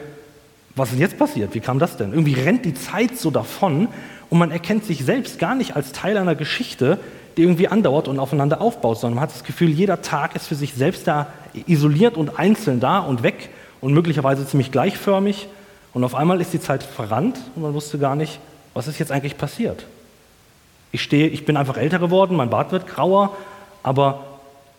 was 0.75 0.91
ist 0.91 0.99
jetzt 0.99 1.17
passiert? 1.17 1.55
Wie 1.55 1.61
kam 1.61 1.79
das 1.79 1.95
denn? 1.95 2.11
Irgendwie 2.11 2.33
rennt 2.33 2.65
die 2.65 2.73
Zeit 2.73 3.17
so 3.17 3.31
davon 3.31 3.87
und 4.29 4.37
man 4.37 4.51
erkennt 4.51 4.83
sich 4.83 5.03
selbst 5.03 5.39
gar 5.39 5.55
nicht 5.55 5.77
als 5.77 5.93
Teil 5.93 6.17
einer 6.17 6.35
Geschichte, 6.35 6.99
die 7.37 7.43
irgendwie 7.43 7.69
andauert 7.69 8.09
und 8.09 8.19
aufeinander 8.19 8.59
aufbaut, 8.59 8.99
sondern 8.99 9.15
man 9.15 9.23
hat 9.23 9.33
das 9.33 9.45
Gefühl, 9.45 9.69
jeder 9.69 10.01
Tag 10.01 10.35
ist 10.35 10.47
für 10.47 10.55
sich 10.55 10.73
selbst 10.73 11.07
da 11.07 11.27
isoliert 11.65 12.17
und 12.17 12.37
einzeln 12.37 12.81
da 12.81 12.99
und 12.99 13.23
weg 13.23 13.49
und 13.79 13.93
möglicherweise 13.93 14.45
ziemlich 14.45 14.73
gleichförmig. 14.73 15.47
Und 15.93 16.03
auf 16.03 16.15
einmal 16.15 16.41
ist 16.41 16.51
die 16.51 16.59
Zeit 16.59 16.83
verrannt 16.83 17.39
und 17.55 17.61
man 17.61 17.73
wusste 17.73 17.97
gar 17.97 18.17
nicht, 18.17 18.39
was 18.73 18.89
ist 18.89 18.99
jetzt 18.99 19.13
eigentlich 19.13 19.37
passiert. 19.37 19.85
Ich 20.91 21.01
stehe, 21.01 21.27
ich 21.27 21.45
bin 21.45 21.55
einfach 21.55 21.77
älter 21.77 21.99
geworden, 21.99 22.35
mein 22.35 22.49
Bart 22.49 22.71
wird 22.71 22.87
grauer, 22.87 23.35
aber 23.83 24.25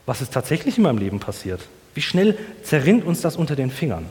was 0.06 0.20
ist 0.20 0.32
tatsächlich 0.32 0.76
in 0.76 0.84
meinem 0.84 0.98
Leben 0.98 1.20
passiert? 1.20 1.60
Wie 1.94 2.02
schnell 2.02 2.38
zerrinnt 2.62 3.04
uns 3.04 3.20
das 3.20 3.36
unter 3.36 3.56
den 3.56 3.70
Fingern? 3.70 4.06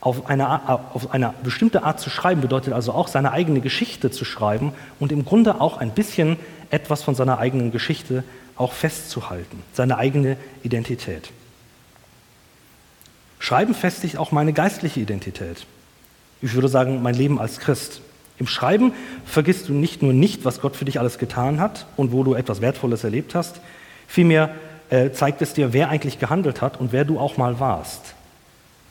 Auf 0.00 0.26
eine, 0.26 0.68
auf 0.68 1.12
eine 1.12 1.32
bestimmte 1.44 1.84
Art 1.84 2.00
zu 2.00 2.10
schreiben 2.10 2.40
bedeutet 2.40 2.72
also 2.72 2.92
auch, 2.92 3.06
seine 3.06 3.30
eigene 3.30 3.60
Geschichte 3.60 4.10
zu 4.10 4.24
schreiben 4.24 4.72
und 4.98 5.12
im 5.12 5.24
Grunde 5.24 5.60
auch 5.60 5.76
ein 5.76 5.90
bisschen 5.92 6.38
etwas 6.70 7.02
von 7.02 7.14
seiner 7.14 7.38
eigenen 7.38 7.70
Geschichte 7.70 8.24
auch 8.56 8.72
festzuhalten, 8.72 9.62
seine 9.72 9.98
eigene 9.98 10.36
Identität. 10.62 11.30
Schreiben 13.38 13.74
festigt 13.74 14.18
auch 14.18 14.32
meine 14.32 14.52
geistliche 14.52 15.00
Identität. 15.00 15.66
Ich 16.40 16.54
würde 16.54 16.68
sagen, 16.68 17.02
mein 17.02 17.14
Leben 17.14 17.40
als 17.40 17.58
Christ. 17.58 18.00
Im 18.42 18.48
Schreiben 18.48 18.92
vergisst 19.24 19.68
du 19.68 19.72
nicht 19.72 20.02
nur 20.02 20.12
nicht, 20.12 20.44
was 20.44 20.60
Gott 20.60 20.74
für 20.74 20.84
dich 20.84 20.98
alles 20.98 21.18
getan 21.18 21.60
hat 21.60 21.86
und 21.96 22.10
wo 22.10 22.24
du 22.24 22.34
etwas 22.34 22.60
Wertvolles 22.60 23.04
erlebt 23.04 23.36
hast, 23.36 23.60
vielmehr 24.08 24.56
äh, 24.90 25.12
zeigt 25.12 25.42
es 25.42 25.52
dir, 25.54 25.72
wer 25.72 25.90
eigentlich 25.90 26.18
gehandelt 26.18 26.60
hat 26.60 26.80
und 26.80 26.90
wer 26.90 27.04
du 27.04 27.20
auch 27.20 27.36
mal 27.36 27.60
warst. 27.60 28.14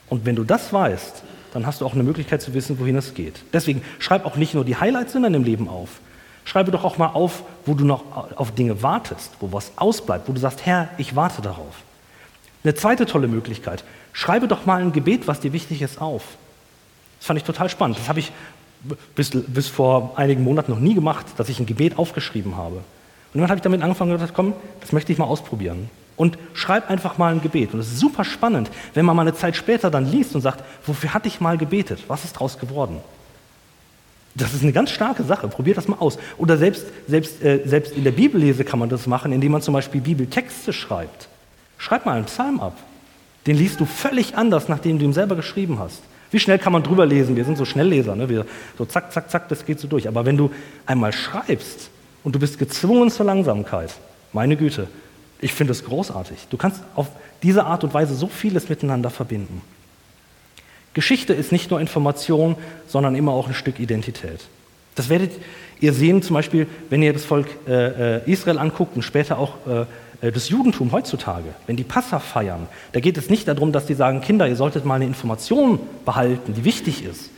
Und 0.08 0.26
wenn 0.26 0.38
du 0.38 0.46
das 0.46 0.72
weißt, 0.72 1.24
dann 1.52 1.66
hast 1.66 1.82
du 1.82 1.86
auch 1.86 1.96
eine 1.96 2.04
Möglichkeit 2.04 2.42
zu 2.42 2.54
wissen, 2.54 2.80
wohin 2.80 2.96
es 2.96 3.14
geht. 3.14 3.44
Deswegen 3.52 3.82
schreib 4.00 4.26
auch 4.26 4.38
nicht 4.38 4.54
nur 4.54 4.64
die 4.64 4.78
Highlights 4.78 5.16
in 5.16 5.24
deinem 5.24 5.44
Leben 5.44 5.68
auf. 5.68 6.00
Schreibe 6.46 6.72
doch 6.72 6.86
auch 6.86 6.98
mal 6.98 7.08
auf, 7.08 7.44
wo 7.66 7.74
du 7.74 7.84
noch 7.84 8.06
auf 8.38 8.56
Dinge 8.56 8.82
wartest, 8.82 9.34
wo 9.42 9.52
was 9.52 9.74
ausbleibt, 9.76 10.30
wo 10.30 10.32
du 10.32 10.40
sagst, 10.40 10.66
Herr, 10.66 10.88
ich 10.98 11.18
warte 11.18 11.42
darauf. 11.42 11.76
Eine 12.64 12.74
zweite 12.74 13.06
tolle 13.06 13.28
Möglichkeit, 13.28 13.84
schreibe 14.14 14.48
doch 14.48 14.66
mal 14.66 14.80
ein 14.80 14.94
Gebet, 14.94 15.28
was 15.28 15.42
dir 15.42 15.52
wichtig 15.52 15.82
ist, 15.82 16.00
auf. 16.00 16.24
Das 17.20 17.28
fand 17.28 17.38
ich 17.38 17.44
total 17.44 17.70
spannend. 17.70 18.00
Das 18.00 18.08
habe 18.08 18.20
ich 18.20 18.32
bis, 19.16 19.32
bis 19.32 19.68
vor 19.68 20.14
einigen 20.16 20.44
Monaten 20.44 20.72
noch 20.72 20.80
nie 20.80 20.94
gemacht, 20.94 21.26
dass 21.38 21.50
ich 21.50 21.60
ein 21.60 21.66
Gebet 21.66 21.98
aufgeschrieben 21.98 22.58
habe. 22.58 22.78
Und 23.34 23.40
dann 23.40 23.50
habe 23.50 23.56
ich 23.56 23.62
damit 23.62 23.82
angefangen 23.82 24.12
und 24.12 24.18
gesagt, 24.18 24.34
komm, 24.36 24.54
das 24.82 24.92
möchte 24.92 25.12
ich 25.12 25.18
mal 25.18 25.26
ausprobieren 25.26 25.90
und 26.22 26.38
schreib 26.54 26.90
einfach 26.92 27.18
mal 27.18 27.34
ein 27.34 27.42
Gebet. 27.42 27.74
Und 27.74 27.80
es 27.80 27.88
ist 27.88 28.00
super 28.00 28.24
spannend, 28.24 28.70
wenn 28.94 29.06
man 29.06 29.16
mal 29.16 29.24
eine 29.24 29.34
Zeit 29.34 29.56
später 29.56 29.90
dann 29.90 30.06
liest 30.06 30.36
und 30.36 30.42
sagt, 30.42 30.64
wofür 30.86 31.16
hatte 31.16 31.28
ich 31.28 31.42
mal 31.42 31.58
gebetet? 31.58 32.04
Was 32.08 32.26
ist 32.26 32.36
daraus 32.36 32.60
geworden? 32.60 32.98
Das 34.36 34.54
ist 34.54 34.62
eine 34.62 34.72
ganz 34.72 34.92
starke 34.92 35.24
Sache. 35.24 35.48
Probiert 35.48 35.78
das 35.78 35.88
mal 35.88 35.98
aus. 35.98 36.20
Oder 36.38 36.58
selbst, 36.58 36.86
selbst, 37.08 37.42
äh, 37.42 37.62
selbst 37.66 37.94
in 37.94 38.04
der 38.04 38.12
Bibellese 38.12 38.64
kann 38.64 38.78
man 38.78 38.88
das 38.88 39.08
machen, 39.08 39.32
indem 39.32 39.52
man 39.52 39.64
zum 39.64 39.74
Beispiel 39.74 40.00
Bibeltexte 40.00 40.74
schreibt. 40.74 41.28
Schreib 41.80 42.06
mal 42.06 42.18
einen 42.18 42.26
Psalm 42.26 42.60
ab. 42.60 42.78
Den 43.48 43.58
liest 43.58 43.80
du 43.80 43.86
völlig 43.86 44.38
anders, 44.38 44.70
nachdem 44.70 45.00
du 45.00 45.06
ihn 45.06 45.14
selber 45.14 45.36
geschrieben 45.36 45.80
hast. 45.80 46.04
Wie 46.32 46.40
schnell 46.40 46.58
kann 46.58 46.74
man 46.74 46.82
drüber 46.82 47.06
lesen? 47.06 47.36
Wir 47.36 47.46
sind 47.46 47.58
so 47.58 47.66
Schnellleser, 47.66 48.16
ne? 48.16 48.30
Wir, 48.30 48.46
so 48.78 48.86
zack, 48.86 49.12
zack, 49.12 49.30
zack, 49.30 49.50
das 49.50 49.66
geht 49.66 49.80
so 49.80 49.88
durch. 49.88 50.08
Aber 50.08 50.26
wenn 50.26 50.38
du 50.38 50.50
einmal 50.86 51.12
schreibst 51.12 51.90
und 52.24 52.34
du 52.34 52.40
bist 52.40 52.58
gezwungen 52.58 53.12
zur 53.12 53.26
Langsamkeit, 53.26 53.94
meine 54.32 54.56
Güte, 54.56 54.88
ich 55.42 55.54
finde 55.54 55.72
es 55.72 55.84
großartig. 55.84 56.48
Du 56.50 56.58
kannst 56.58 56.82
auf 56.96 57.08
diese 57.44 57.66
Art 57.66 57.84
und 57.84 57.94
Weise 57.94 58.16
so 58.16 58.28
vieles 58.28 58.70
miteinander 58.70 59.10
verbinden. 59.10 59.62
Geschichte 60.94 61.34
ist 61.34 61.52
nicht 61.52 61.70
nur 61.72 61.82
Information, 61.82 62.56
sondern 62.88 63.16
immer 63.16 63.32
auch 63.32 63.48
ein 63.48 63.54
Stück 63.54 63.80
Identität. 63.80 64.42
Das 64.96 65.10
werdet 65.10 65.32
ihr 65.80 65.94
sehen, 65.94 66.22
zum 66.22 66.36
Beispiel, 66.36 66.68
wenn 66.90 67.02
ihr 67.02 67.14
das 67.14 67.26
Volk 67.26 67.48
äh, 67.68 68.18
äh 68.18 68.32
Israel 68.32 68.60
anguckt 68.60 68.96
und 68.96 69.02
später 69.02 69.40
auch 69.40 69.56
äh, 69.68 69.86
äh, 70.22 70.32
das 70.32 70.50
Judentum 70.50 70.92
heutzutage, 70.92 71.50
wenn 71.68 71.76
die 71.76 71.84
Passa 71.84 72.20
feiern, 72.20 72.68
da 72.92 73.00
geht 73.00 73.18
es 73.18 73.30
nicht 73.30 73.48
darum, 73.48 73.72
dass 73.72 73.86
die 73.86 73.94
sagen, 73.94 74.22
Kinder, 74.22 74.48
ihr 74.48 74.56
solltet 74.56 74.86
mal 74.86 74.96
eine 74.96 75.06
Information 75.06 75.80
behalten, 76.06 76.54
die 76.54 76.64
wichtig 76.64 77.04
ist, 77.04 77.32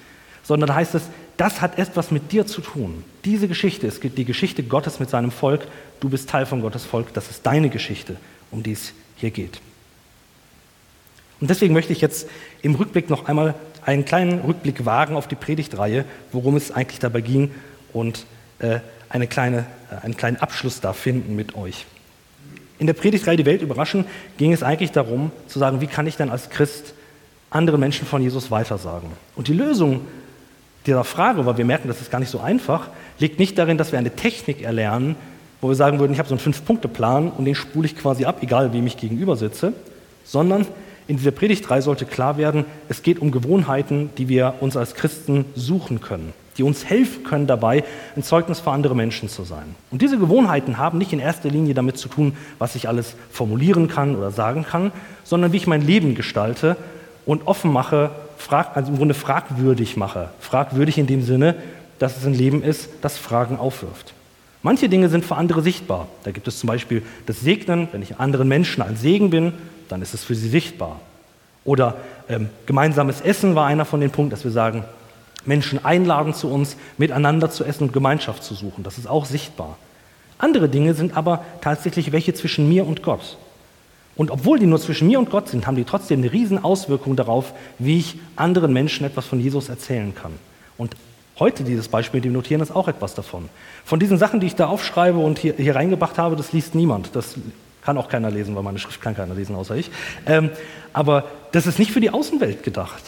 sondern 0.43 0.67
da 0.67 0.75
heißt 0.75 0.95
es, 0.95 1.03
das 1.37 1.61
hat 1.61 1.79
etwas 1.79 2.11
mit 2.11 2.31
dir 2.31 2.45
zu 2.45 2.61
tun. 2.61 3.03
Diese 3.25 3.47
Geschichte 3.47 3.87
ist 3.87 4.03
die 4.03 4.25
Geschichte 4.25 4.61
Gottes 4.61 4.99
mit 4.99 5.09
seinem 5.09 5.31
Volk. 5.31 5.61
Du 5.99 6.09
bist 6.09 6.29
Teil 6.29 6.45
von 6.45 6.61
Gottes 6.61 6.85
Volk. 6.85 7.11
Das 7.13 7.31
ist 7.31 7.45
deine 7.45 7.69
Geschichte, 7.69 8.17
um 8.51 8.61
die 8.61 8.73
es 8.73 8.93
hier 9.15 9.31
geht. 9.31 9.59
Und 11.39 11.49
deswegen 11.49 11.73
möchte 11.73 11.91
ich 11.91 12.01
jetzt 12.01 12.29
im 12.61 12.75
Rückblick 12.75 13.09
noch 13.09 13.25
einmal 13.25 13.55
einen 13.85 14.05
kleinen 14.05 14.39
Rückblick 14.39 14.85
wagen 14.85 15.15
auf 15.15 15.27
die 15.27 15.35
Predigtreihe, 15.35 16.05
worum 16.31 16.55
es 16.55 16.71
eigentlich 16.71 16.99
dabei 16.99 17.21
ging 17.21 17.51
und 17.91 18.25
äh, 18.59 18.79
eine 19.09 19.27
kleine, 19.27 19.65
äh, 19.91 20.03
einen 20.03 20.17
kleinen 20.17 20.37
Abschluss 20.37 20.81
da 20.81 20.93
finden 20.93 21.35
mit 21.35 21.55
euch. 21.55 21.85
In 22.79 22.87
der 22.87 22.93
Predigtreihe 22.93 23.37
Die 23.37 23.45
Welt 23.45 23.61
überraschen 23.61 24.05
ging 24.37 24.51
es 24.51 24.63
eigentlich 24.63 24.91
darum 24.91 25.31
zu 25.47 25.59
sagen, 25.59 25.79
wie 25.81 25.87
kann 25.87 26.07
ich 26.07 26.17
denn 26.17 26.29
als 26.29 26.49
Christ 26.49 26.93
andere 27.49 27.77
Menschen 27.77 28.07
von 28.07 28.21
Jesus 28.21 28.51
weitersagen? 28.51 29.09
Und 29.35 29.47
die 29.47 29.53
Lösung 29.53 30.01
dieser 30.85 31.03
Frage, 31.03 31.45
weil 31.45 31.57
wir 31.57 31.65
merken, 31.65 31.87
das 31.87 32.01
ist 32.01 32.11
gar 32.11 32.19
nicht 32.19 32.31
so 32.31 32.39
einfach, 32.39 32.89
liegt 33.19 33.39
nicht 33.39 33.57
darin, 33.57 33.77
dass 33.77 33.91
wir 33.91 33.99
eine 33.99 34.15
Technik 34.15 34.61
erlernen, 34.61 35.15
wo 35.61 35.69
wir 35.69 35.75
sagen 35.75 35.99
würden, 35.99 36.11
ich 36.11 36.19
habe 36.19 36.27
so 36.27 36.35
einen 36.35 36.41
Fünf-Punkte-Plan 36.41 37.31
und 37.31 37.45
den 37.45 37.55
spule 37.55 37.85
ich 37.85 37.95
quasi 37.95 38.25
ab, 38.25 38.39
egal 38.41 38.73
wem 38.73 38.85
ich 38.85 38.97
gegenüber 38.97 39.37
sitze, 39.37 39.73
sondern 40.25 40.65
in 41.07 41.17
dieser 41.17 41.31
Predigtreihe 41.31 41.81
sollte 41.81 42.05
klar 42.05 42.37
werden, 42.37 42.65
es 42.89 43.03
geht 43.03 43.19
um 43.19 43.31
Gewohnheiten, 43.31 44.09
die 44.17 44.29
wir 44.29 44.55
uns 44.61 44.77
als 44.77 44.95
Christen 44.95 45.45
suchen 45.55 46.01
können, 46.01 46.33
die 46.57 46.63
uns 46.63 46.85
helfen 46.85 47.23
können 47.23 47.47
dabei, 47.47 47.83
ein 48.15 48.23
Zeugnis 48.23 48.59
für 48.59 48.71
andere 48.71 48.95
Menschen 48.95 49.29
zu 49.29 49.43
sein. 49.43 49.75
Und 49.91 50.01
diese 50.01 50.17
Gewohnheiten 50.17 50.77
haben 50.77 50.97
nicht 50.97 51.13
in 51.13 51.19
erster 51.19 51.49
Linie 51.49 51.73
damit 51.73 51.97
zu 51.97 52.07
tun, 52.07 52.35
was 52.59 52.75
ich 52.75 52.87
alles 52.87 53.15
formulieren 53.31 53.87
kann 53.87 54.15
oder 54.15 54.31
sagen 54.31 54.65
kann, 54.65 54.91
sondern 55.23 55.51
wie 55.51 55.57
ich 55.57 55.67
mein 55.67 55.81
Leben 55.81 56.15
gestalte 56.15 56.77
und 57.25 57.47
offen 57.47 57.71
mache 57.71 58.11
frag, 58.37 58.75
also 58.75 58.91
im 58.91 58.97
Grunde 58.97 59.13
fragwürdig 59.13 59.97
mache. 59.97 60.29
Fragwürdig 60.39 60.97
in 60.97 61.07
dem 61.07 61.23
Sinne, 61.23 61.55
dass 61.99 62.17
es 62.17 62.25
ein 62.25 62.33
Leben 62.33 62.63
ist, 62.63 62.89
das 63.01 63.17
Fragen 63.17 63.57
aufwirft. 63.57 64.13
Manche 64.61 64.87
Dinge 64.87 65.09
sind 65.09 65.25
für 65.25 65.35
andere 65.35 65.61
sichtbar. 65.61 66.07
Da 66.23 66.31
gibt 66.31 66.47
es 66.47 66.59
zum 66.59 66.67
Beispiel 66.67 67.03
das 67.25 67.41
Segnen. 67.41 67.89
Wenn 67.91 68.01
ich 68.01 68.17
anderen 68.17 68.47
Menschen 68.47 68.81
ein 68.81 68.95
Segen 68.95 69.29
bin, 69.29 69.53
dann 69.93 70.01
ist 70.01 70.15
es 70.15 70.23
für 70.23 70.33
sie 70.33 70.49
sichtbar. 70.49 70.99
Oder 71.65 71.97
ähm, 72.27 72.49
gemeinsames 72.65 73.21
Essen 73.21 73.53
war 73.53 73.67
einer 73.67 73.85
von 73.85 74.01
den 74.01 74.09
Punkten, 74.09 74.31
dass 74.31 74.43
wir 74.43 74.51
sagen, 74.51 74.83
Menschen 75.45 75.85
einladen 75.85 76.33
zu 76.33 76.49
uns, 76.49 76.77
miteinander 76.97 77.51
zu 77.51 77.63
essen 77.63 77.83
und 77.83 77.93
Gemeinschaft 77.93 78.43
zu 78.43 78.55
suchen. 78.55 78.83
Das 78.83 78.97
ist 78.97 79.07
auch 79.07 79.25
sichtbar. 79.25 79.77
Andere 80.39 80.67
Dinge 80.67 80.95
sind 80.95 81.15
aber 81.15 81.45
tatsächlich 81.61 82.11
welche 82.11 82.33
zwischen 82.33 82.67
mir 82.67 82.87
und 82.87 83.03
Gott. 83.03 83.37
Und 84.15 84.31
obwohl 84.31 84.57
die 84.57 84.65
nur 84.65 84.79
zwischen 84.79 85.07
mir 85.07 85.19
und 85.19 85.29
Gott 85.29 85.49
sind, 85.49 85.67
haben 85.67 85.75
die 85.75 85.83
trotzdem 85.83 86.21
eine 86.21 86.33
riesen 86.33 86.63
Auswirkung 86.63 87.15
darauf, 87.15 87.53
wie 87.77 87.99
ich 87.99 88.17
anderen 88.35 88.73
Menschen 88.73 89.05
etwas 89.05 89.25
von 89.27 89.39
Jesus 89.39 89.69
erzählen 89.69 90.13
kann. 90.15 90.33
Und 90.75 90.95
heute 91.37 91.63
dieses 91.63 91.87
Beispiel 91.87 92.19
mit 92.19 92.25
dem 92.25 92.33
Notieren 92.33 92.61
ist 92.61 92.75
auch 92.75 92.87
etwas 92.87 93.13
davon. 93.13 93.47
Von 93.85 93.99
diesen 93.99 94.17
Sachen, 94.17 94.39
die 94.39 94.47
ich 94.47 94.55
da 94.55 94.67
aufschreibe 94.67 95.19
und 95.19 95.37
hier, 95.37 95.53
hier 95.53 95.75
reingebracht 95.75 96.17
habe, 96.17 96.35
das 96.35 96.51
liest 96.51 96.73
niemand. 96.73 97.15
Das 97.15 97.35
kann 97.83 97.97
auch 97.97 98.09
keiner 98.09 98.31
lesen, 98.31 98.55
weil 98.55 98.63
meine 98.63 98.79
Schrift 98.79 99.01
kann 99.01 99.15
keiner 99.15 99.35
lesen, 99.35 99.55
außer 99.55 99.75
ich. 99.75 99.91
Ähm, 100.25 100.49
aber 100.93 101.25
das 101.51 101.67
ist 101.67 101.79
nicht 101.79 101.91
für 101.91 101.99
die 101.99 102.09
Außenwelt 102.09 102.63
gedacht. 102.63 103.03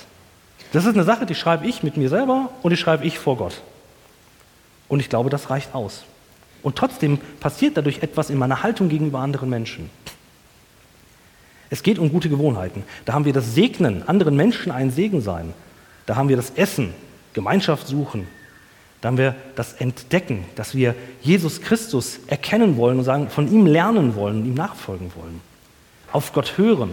Das 0.73 0.85
ist 0.85 0.93
eine 0.93 1.03
Sache, 1.03 1.25
die 1.25 1.35
schreibe 1.35 1.65
ich 1.65 1.83
mit 1.83 1.97
mir 1.97 2.09
selber 2.09 2.49
und 2.61 2.71
die 2.71 2.77
schreibe 2.77 3.05
ich 3.05 3.17
vor 3.17 3.38
Gott. 3.38 3.61
Und 4.88 4.99
ich 4.99 5.09
glaube, 5.09 5.29
das 5.29 5.49
reicht 5.49 5.73
aus. 5.73 6.03
Und 6.61 6.75
trotzdem 6.75 7.19
passiert 7.39 7.77
dadurch 7.77 8.01
etwas 8.01 8.29
in 8.29 8.38
meiner 8.38 8.63
Haltung 8.63 8.89
gegenüber 8.89 9.19
anderen 9.19 9.49
Menschen. 9.49 9.89
Es 11.69 11.83
geht 11.83 11.99
um 11.99 12.11
gute 12.11 12.29
Gewohnheiten. 12.29 12.83
Da 13.05 13.13
haben 13.13 13.25
wir 13.25 13.33
das 13.33 13.55
Segnen, 13.55 14.07
anderen 14.07 14.35
Menschen 14.35 14.71
ein 14.71 14.91
Segen 14.91 15.21
sein. 15.21 15.53
Da 16.05 16.15
haben 16.15 16.29
wir 16.29 16.35
das 16.35 16.51
Essen, 16.51 16.93
Gemeinschaft 17.33 17.88
suchen. 17.88 18.27
Da 19.06 19.10
haben 19.10 19.20
wir 19.20 19.36
das 19.56 19.74
Entdecken, 19.74 20.46
dass 20.56 20.74
wir 20.74 20.96
Jesus 21.22 21.62
Christus 21.62 22.22
erkennen 22.26 22.76
wollen 22.76 22.98
und 22.98 23.04
sagen, 23.04 23.30
von 23.30 23.48
ihm 23.54 23.68
lernen 23.68 24.15
wollen 24.15 24.38
und 24.38 24.46
ihm 24.48 24.56
nachfolgen 24.56 25.12
wollen. 25.13 25.41
Auf 26.12 26.34
Gott 26.34 26.58
hören, 26.58 26.89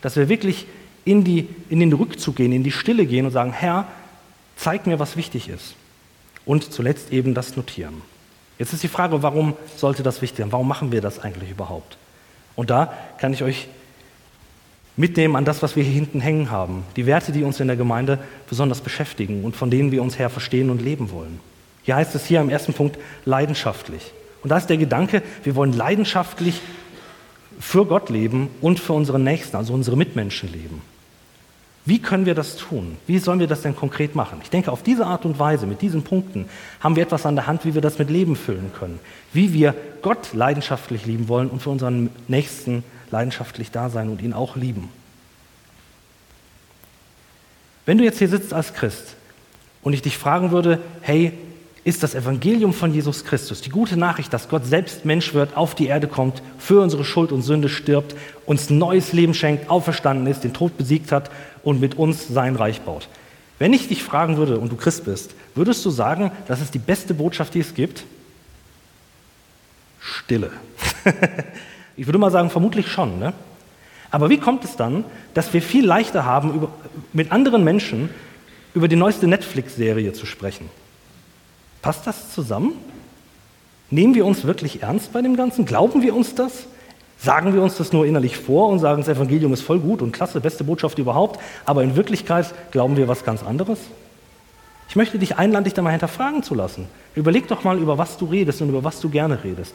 dass 0.00 0.14
wir 0.14 0.28
wirklich 0.28 0.68
in, 1.04 1.24
die, 1.24 1.48
in 1.68 1.80
den 1.80 1.92
Rückzug 1.92 2.36
gehen, 2.36 2.52
in 2.52 2.62
die 2.62 2.70
Stille 2.70 3.06
gehen 3.06 3.26
und 3.26 3.32
sagen, 3.32 3.50
Herr, 3.50 3.88
zeig 4.54 4.86
mir, 4.86 5.00
was 5.00 5.16
wichtig 5.16 5.48
ist. 5.48 5.74
Und 6.46 6.72
zuletzt 6.72 7.12
eben 7.12 7.34
das 7.34 7.56
Notieren. 7.56 8.02
Jetzt 8.60 8.72
ist 8.72 8.84
die 8.84 8.88
Frage, 8.88 9.20
warum 9.24 9.54
sollte 9.76 10.04
das 10.04 10.22
wichtig 10.22 10.38
sein? 10.38 10.52
Warum 10.52 10.68
machen 10.68 10.92
wir 10.92 11.00
das 11.00 11.18
eigentlich 11.18 11.50
überhaupt? 11.50 11.98
Und 12.54 12.70
da 12.70 12.94
kann 13.18 13.32
ich 13.32 13.42
euch 13.42 13.66
mitnehmen 14.98 15.36
an 15.36 15.44
das, 15.44 15.62
was 15.62 15.76
wir 15.76 15.84
hier 15.84 15.94
hinten 15.94 16.20
hängen 16.20 16.50
haben. 16.50 16.84
Die 16.96 17.06
Werte, 17.06 17.32
die 17.32 17.44
uns 17.44 17.60
in 17.60 17.68
der 17.68 17.76
Gemeinde 17.76 18.18
besonders 18.48 18.80
beschäftigen 18.80 19.44
und 19.44 19.56
von 19.56 19.70
denen 19.70 19.92
wir 19.92 20.02
uns 20.02 20.18
her 20.18 20.28
verstehen 20.28 20.68
und 20.68 20.82
leben 20.82 21.10
wollen. 21.10 21.40
Hier 21.84 21.96
heißt 21.96 22.14
es 22.14 22.26
hier 22.26 22.40
am 22.40 22.50
ersten 22.50 22.74
Punkt 22.74 22.98
leidenschaftlich. 23.24 24.12
Und 24.42 24.50
da 24.50 24.58
ist 24.58 24.66
der 24.66 24.76
Gedanke, 24.76 25.22
wir 25.44 25.54
wollen 25.54 25.72
leidenschaftlich 25.72 26.60
für 27.58 27.86
Gott 27.86 28.10
leben 28.10 28.50
und 28.60 28.78
für 28.78 28.92
unsere 28.92 29.18
Nächsten, 29.18 29.56
also 29.56 29.72
unsere 29.72 29.96
Mitmenschen 29.96 30.52
leben. 30.52 30.82
Wie 31.84 32.00
können 32.00 32.26
wir 32.26 32.34
das 32.34 32.56
tun? 32.56 32.98
Wie 33.06 33.18
sollen 33.18 33.40
wir 33.40 33.46
das 33.46 33.62
denn 33.62 33.74
konkret 33.74 34.14
machen? 34.14 34.40
Ich 34.42 34.50
denke, 34.50 34.70
auf 34.70 34.82
diese 34.82 35.06
Art 35.06 35.24
und 35.24 35.38
Weise, 35.38 35.66
mit 35.66 35.80
diesen 35.80 36.02
Punkten, 36.02 36.44
haben 36.80 36.96
wir 36.96 37.02
etwas 37.02 37.24
an 37.24 37.34
der 37.34 37.46
Hand, 37.46 37.64
wie 37.64 37.72
wir 37.72 37.80
das 37.80 37.98
mit 37.98 38.10
Leben 38.10 38.36
füllen 38.36 38.72
können. 38.78 39.00
Wie 39.32 39.54
wir 39.54 39.74
Gott 40.02 40.34
leidenschaftlich 40.34 41.06
lieben 41.06 41.28
wollen 41.28 41.48
und 41.48 41.62
für 41.62 41.70
unseren 41.70 42.10
Nächsten 42.26 42.84
leidenschaftlich 43.10 43.70
da 43.70 43.90
sein 43.90 44.08
und 44.08 44.22
ihn 44.22 44.32
auch 44.32 44.56
lieben. 44.56 44.88
Wenn 47.86 47.98
du 47.98 48.04
jetzt 48.04 48.18
hier 48.18 48.28
sitzt 48.28 48.52
als 48.52 48.74
Christ 48.74 49.16
und 49.82 49.94
ich 49.94 50.02
dich 50.02 50.18
fragen 50.18 50.50
würde, 50.50 50.80
hey, 51.00 51.32
ist 51.84 52.02
das 52.02 52.14
Evangelium 52.14 52.74
von 52.74 52.92
Jesus 52.92 53.24
Christus, 53.24 53.62
die 53.62 53.70
gute 53.70 53.96
Nachricht, 53.96 54.30
dass 54.34 54.50
Gott 54.50 54.66
selbst 54.66 55.06
Mensch 55.06 55.32
wird, 55.32 55.56
auf 55.56 55.74
die 55.74 55.86
Erde 55.86 56.06
kommt, 56.06 56.42
für 56.58 56.82
unsere 56.82 57.02
Schuld 57.02 57.32
und 57.32 57.40
Sünde 57.40 57.70
stirbt, 57.70 58.14
uns 58.44 58.68
neues 58.68 59.14
Leben 59.14 59.32
schenkt, 59.32 59.70
auferstanden 59.70 60.26
ist, 60.26 60.44
den 60.44 60.52
Tod 60.52 60.76
besiegt 60.76 61.12
hat 61.12 61.30
und 61.62 61.80
mit 61.80 61.96
uns 61.96 62.28
sein 62.28 62.56
Reich 62.56 62.82
baut. 62.82 63.08
Wenn 63.58 63.72
ich 63.72 63.88
dich 63.88 64.02
fragen 64.02 64.36
würde 64.36 64.58
und 64.58 64.70
du 64.70 64.76
Christ 64.76 65.06
bist, 65.06 65.34
würdest 65.54 65.82
du 65.84 65.90
sagen, 65.90 66.30
das 66.46 66.60
ist 66.60 66.74
die 66.74 66.78
beste 66.78 67.14
Botschaft, 67.14 67.54
die 67.54 67.60
es 67.60 67.74
gibt? 67.74 68.04
Stille. 69.98 70.50
Ich 71.98 72.06
würde 72.06 72.18
mal 72.18 72.30
sagen, 72.30 72.48
vermutlich 72.48 72.86
schon. 72.86 73.18
Ne? 73.18 73.32
Aber 74.10 74.30
wie 74.30 74.38
kommt 74.38 74.64
es 74.64 74.76
dann, 74.76 75.04
dass 75.34 75.52
wir 75.52 75.60
viel 75.60 75.84
leichter 75.84 76.24
haben, 76.24 76.54
über, 76.54 76.68
mit 77.12 77.32
anderen 77.32 77.64
Menschen 77.64 78.08
über 78.72 78.86
die 78.86 78.96
neueste 78.96 79.26
Netflix-Serie 79.26 80.12
zu 80.12 80.24
sprechen? 80.24 80.70
Passt 81.82 82.06
das 82.06 82.32
zusammen? 82.32 82.72
Nehmen 83.90 84.14
wir 84.14 84.24
uns 84.24 84.44
wirklich 84.44 84.82
ernst 84.82 85.12
bei 85.12 85.22
dem 85.22 85.36
Ganzen? 85.36 85.64
Glauben 85.64 86.02
wir 86.02 86.14
uns 86.14 86.36
das? 86.36 86.66
Sagen 87.18 87.52
wir 87.52 87.62
uns 87.62 87.76
das 87.76 87.92
nur 87.92 88.06
innerlich 88.06 88.36
vor 88.36 88.68
und 88.68 88.78
sagen, 88.78 89.02
das 89.02 89.08
Evangelium 89.08 89.52
ist 89.52 89.62
voll 89.62 89.80
gut 89.80 90.00
und 90.00 90.12
klasse, 90.12 90.40
beste 90.40 90.62
Botschaft 90.62 91.00
überhaupt, 91.00 91.40
aber 91.64 91.82
in 91.82 91.96
Wirklichkeit 91.96 92.54
glauben 92.70 92.96
wir 92.96 93.08
was 93.08 93.24
ganz 93.24 93.42
anderes? 93.42 93.80
Ich 94.88 94.94
möchte 94.94 95.18
dich 95.18 95.36
einladen, 95.36 95.64
dich 95.64 95.74
da 95.74 95.82
mal 95.82 95.90
hinterfragen 95.90 96.44
zu 96.44 96.54
lassen. 96.54 96.86
Überleg 97.16 97.48
doch 97.48 97.64
mal, 97.64 97.76
über 97.76 97.98
was 97.98 98.18
du 98.18 98.26
redest 98.26 98.62
und 98.62 98.68
über 98.68 98.84
was 98.84 99.00
du 99.00 99.10
gerne 99.10 99.42
redest. 99.42 99.74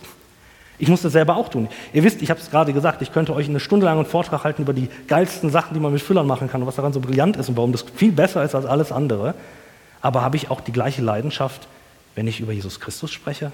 Ich 0.79 0.87
muss 0.87 1.01
das 1.01 1.13
selber 1.13 1.37
auch 1.37 1.49
tun. 1.49 1.69
Ihr 1.93 2.03
wisst, 2.03 2.21
ich 2.21 2.29
habe 2.29 2.39
es 2.39 2.49
gerade 2.49 2.73
gesagt, 2.73 3.01
ich 3.01 3.13
könnte 3.13 3.33
euch 3.33 3.47
eine 3.47 3.59
Stunde 3.59 3.85
lang 3.85 3.97
einen 3.97 4.05
Vortrag 4.05 4.43
halten 4.43 4.63
über 4.63 4.73
die 4.73 4.89
geilsten 5.07 5.49
Sachen, 5.49 5.73
die 5.73 5.79
man 5.79 5.93
mit 5.93 6.01
Füllern 6.01 6.27
machen 6.27 6.49
kann 6.49 6.61
und 6.61 6.67
was 6.67 6.75
daran 6.75 6.93
so 6.93 6.99
brillant 6.99 7.37
ist 7.37 7.49
und 7.49 7.57
warum 7.57 7.71
das 7.71 7.85
viel 7.95 8.11
besser 8.11 8.43
ist 8.43 8.55
als 8.55 8.65
alles 8.65 8.91
andere. 8.91 9.35
Aber 10.01 10.21
habe 10.21 10.35
ich 10.35 10.49
auch 10.49 10.61
die 10.61 10.71
gleiche 10.71 11.01
Leidenschaft, 11.01 11.67
wenn 12.15 12.27
ich 12.27 12.39
über 12.39 12.51
Jesus 12.51 12.79
Christus 12.79 13.11
spreche? 13.11 13.51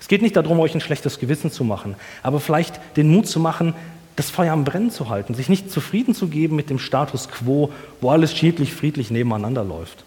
Es 0.00 0.08
geht 0.08 0.22
nicht 0.22 0.36
darum, 0.36 0.60
euch 0.60 0.74
ein 0.74 0.80
schlechtes 0.80 1.18
Gewissen 1.18 1.50
zu 1.50 1.64
machen, 1.64 1.94
aber 2.22 2.40
vielleicht 2.40 2.78
den 2.96 3.10
Mut 3.10 3.26
zu 3.26 3.40
machen, 3.40 3.74
das 4.16 4.30
Feuer 4.30 4.52
am 4.52 4.64
Brennen 4.64 4.90
zu 4.90 5.08
halten, 5.08 5.34
sich 5.34 5.48
nicht 5.48 5.70
zufrieden 5.70 6.14
zu 6.14 6.28
geben 6.28 6.56
mit 6.56 6.70
dem 6.70 6.78
Status 6.78 7.28
quo, 7.28 7.72
wo 8.00 8.10
alles 8.10 8.36
schiedlich, 8.36 8.74
friedlich 8.74 9.10
nebeneinander 9.10 9.64
läuft, 9.64 10.04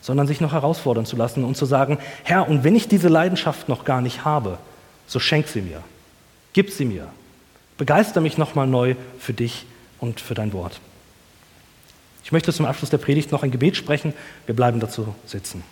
sondern 0.00 0.26
sich 0.26 0.40
noch 0.40 0.52
herausfordern 0.52 1.04
zu 1.04 1.16
lassen 1.16 1.44
und 1.44 1.56
zu 1.56 1.66
sagen, 1.66 1.98
Herr, 2.22 2.48
und 2.48 2.64
wenn 2.64 2.76
ich 2.76 2.88
diese 2.88 3.08
Leidenschaft 3.08 3.68
noch 3.68 3.84
gar 3.84 4.00
nicht 4.00 4.24
habe, 4.24 4.58
so 5.10 5.18
schenk 5.18 5.48
sie 5.48 5.60
mir, 5.60 5.82
gib 6.52 6.70
sie 6.70 6.84
mir, 6.84 7.08
begeister 7.76 8.20
mich 8.20 8.38
nochmal 8.38 8.68
neu 8.68 8.94
für 9.18 9.32
dich 9.32 9.66
und 9.98 10.20
für 10.20 10.34
dein 10.34 10.52
Wort. 10.52 10.80
Ich 12.22 12.30
möchte 12.30 12.52
zum 12.52 12.64
Abschluss 12.64 12.90
der 12.90 12.98
Predigt 12.98 13.32
noch 13.32 13.42
ein 13.42 13.50
Gebet 13.50 13.76
sprechen. 13.76 14.14
Wir 14.46 14.54
bleiben 14.54 14.78
dazu 14.78 15.12
sitzen. 15.26 15.64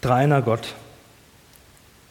Dreiner 0.00 0.42
Gott, 0.42 0.74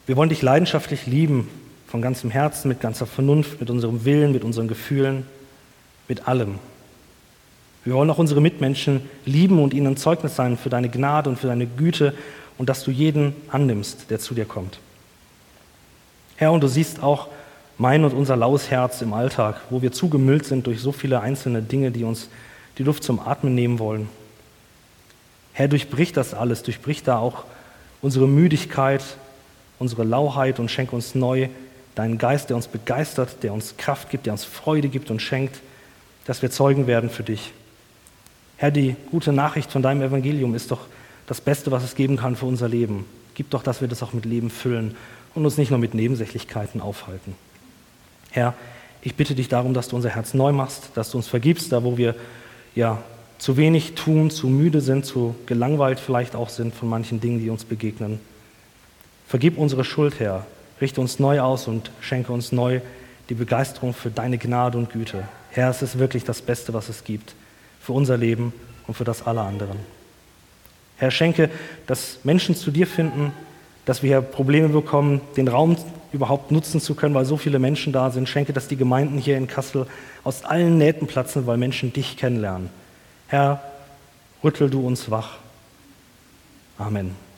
wir 0.06 0.16
wollen 0.16 0.30
dich 0.30 0.42
leidenschaftlich 0.42 1.06
lieben, 1.06 1.50
von 1.88 2.02
ganzem 2.02 2.32
Herzen, 2.32 2.70
mit 2.70 2.80
ganzer 2.80 3.08
Vernunft, 3.08 3.60
mit 3.60 3.70
unserem 3.70 4.06
Willen, 4.06 4.32
mit 4.32 4.46
unseren 4.46 4.70
Gefühlen, 4.70 5.26
mit 6.08 6.30
allem. 6.30 6.60
Wir 7.86 7.94
wollen 7.94 8.10
auch 8.10 8.18
unsere 8.18 8.42
Mitmenschen 8.42 9.02
lieben 9.26 9.62
und 9.62 9.74
ihnen 9.74 9.88
ein 9.88 9.98
Zeugnis 9.98 10.36
sein 10.36 10.58
für 10.58 10.70
deine 10.70 10.90
Gnade 10.90 11.30
und 11.30 11.38
für 11.40 11.48
deine 11.48 11.66
Güte 11.66 12.14
und 12.58 12.70
dass 12.70 12.84
du 12.84 12.92
jeden 12.92 13.34
annimmst, 13.50 14.10
der 14.10 14.20
zu 14.20 14.34
dir 14.34 14.46
kommt. 14.46 14.80
Herr, 16.36 16.52
und 16.52 16.62
du 16.62 16.68
siehst 16.68 17.02
auch 17.02 17.28
mein 17.78 18.04
und 18.04 18.14
unser 18.14 18.36
laues 18.36 18.70
Herz 18.70 19.02
im 19.02 19.14
Alltag, 19.14 19.62
wo 19.70 19.82
wir 19.82 19.92
zugemüllt 19.92 20.46
sind 20.46 20.68
durch 20.68 20.82
so 20.82 20.92
viele 20.92 21.22
einzelne 21.22 21.62
Dinge, 21.62 21.92
die 21.92 22.04
uns 22.04 22.30
die 22.78 22.84
Luft 22.84 23.04
zum 23.04 23.20
Atmen 23.20 23.56
nehmen 23.56 23.80
wollen. 23.80 24.10
Herr, 25.54 25.70
durchbrich 25.70 26.12
das 26.12 26.34
alles, 26.34 26.64
durchbrich 26.64 27.04
da 27.04 27.18
auch 27.18 27.46
unsere 28.02 28.28
Müdigkeit, 28.28 29.04
unsere 29.80 30.04
Lauheit 30.04 30.60
und 30.60 30.70
schenk 30.70 30.94
uns 30.94 31.16
neu 31.16 31.48
deinen 31.96 32.18
Geist, 32.18 32.50
der 32.50 32.56
uns 32.56 32.68
begeistert, 32.68 33.44
der 33.44 33.54
uns 33.54 33.76
Kraft 33.78 34.10
gibt, 34.10 34.26
der 34.26 34.34
uns 34.34 34.44
Freude 34.44 34.90
gibt 34.90 35.10
und 35.12 35.22
schenkt, 35.22 35.62
dass 36.26 36.42
wir 36.42 36.52
Zeugen 36.52 36.88
werden 36.88 37.10
für 37.10 37.24
dich. 37.24 37.54
Herr, 38.60 38.72
die 38.72 38.98
gute 39.10 39.32
Nachricht 39.32 39.72
von 39.72 39.82
deinem 39.82 40.02
Evangelium 40.02 40.54
ist 40.54 40.70
doch 40.70 40.82
das 41.28 41.40
Beste, 41.40 41.72
was 41.72 41.82
es 41.82 41.96
geben 41.96 42.18
kann 42.18 42.36
für 42.36 42.46
unser 42.46 42.68
Leben. 42.68 43.06
Gib 43.34 43.50
doch, 43.52 43.64
dass 43.64 43.80
wir 43.80 43.88
das 43.88 44.04
auch 44.04 44.12
mit 44.12 44.26
Leben 44.26 44.50
füllen 44.50 44.98
und 45.34 45.46
uns 45.46 45.58
nicht 45.58 45.70
nur 45.70 45.80
mit 45.80 45.94
Nebensächlichkeiten 45.94 46.82
aufhalten. 46.82 47.36
Herr, 48.32 48.54
ich 49.02 49.16
bitte 49.16 49.34
dich 49.34 49.48
darum, 49.48 49.74
dass 49.74 49.88
du 49.88 49.96
unser 49.96 50.10
Herz 50.10 50.34
neu 50.34 50.52
machst, 50.52 50.90
dass 50.96 51.10
du 51.10 51.18
uns 51.18 51.30
vergibst, 51.30 51.72
da 51.72 51.86
wo 51.86 51.98
wir 51.98 52.16
ja 52.76 53.02
zu 53.38 53.56
wenig 53.56 53.96
tun, 53.96 54.30
zu 54.30 54.48
müde 54.48 54.82
sind, 54.82 55.06
zu 55.06 55.36
gelangweilt 55.46 56.02
vielleicht 56.02 56.36
auch 56.36 56.50
sind 56.50 56.76
von 56.76 56.90
manchen 56.90 57.22
Dingen, 57.22 57.40
die 57.40 57.50
uns 57.50 57.64
begegnen. 57.64 58.20
Vergib 59.26 59.58
unsere 59.58 59.86
Schuld, 59.86 60.20
Herr. 60.20 60.46
Richte 60.82 61.00
uns 61.00 61.18
neu 61.18 61.40
aus 61.40 61.70
und 61.70 61.92
schenke 62.02 62.34
uns 62.34 62.52
neu 62.52 62.82
die 63.30 63.36
Begeisterung 63.36 63.94
für 63.94 64.10
deine 64.10 64.38
Gnade 64.38 64.78
und 64.78 64.90
Güte. 64.90 65.24
Herr, 65.52 65.70
es 65.70 65.82
ist 65.82 65.98
wirklich 65.98 66.26
das 66.26 66.42
Beste, 66.42 66.74
was 66.74 66.90
es 66.90 67.06
gibt 67.06 67.36
für 67.80 67.94
unser 67.94 68.18
Leben 68.18 68.54
und 68.88 68.96
für 68.96 69.04
das 69.04 69.26
aller 69.26 69.44
anderen. 69.44 69.78
Herr, 70.98 71.12
schenke, 71.12 71.50
dass 71.88 72.20
Menschen 72.24 72.56
zu 72.56 72.72
dir 72.72 72.86
finden, 72.86 73.32
dass 73.86 74.04
wir 74.04 74.22
Probleme 74.22 74.70
bekommen, 74.70 75.22
den 75.38 75.48
Raum 75.48 75.78
überhaupt 76.12 76.52
nutzen 76.52 76.82
zu 76.82 76.96
können, 76.96 77.16
weil 77.16 77.26
so 77.26 77.38
viele 77.38 77.60
Menschen 77.60 77.94
da 77.94 78.12
sind. 78.12 78.28
Schenke, 78.28 78.54
dass 78.54 78.68
die 78.68 78.76
Gemeinden 78.76 79.18
hier 79.18 79.38
in 79.38 79.48
Kassel 79.48 79.88
aus 80.24 80.44
allen 80.44 80.78
Nähten 80.78 81.08
platzen, 81.08 81.48
weil 81.48 81.58
Menschen 81.58 81.94
dich 81.94 82.18
kennenlernen. 82.18 82.70
Herr, 83.28 83.62
rüttel 84.44 84.70
du 84.70 84.86
uns 84.86 85.10
wach. 85.10 85.38
Amen. 86.78 87.29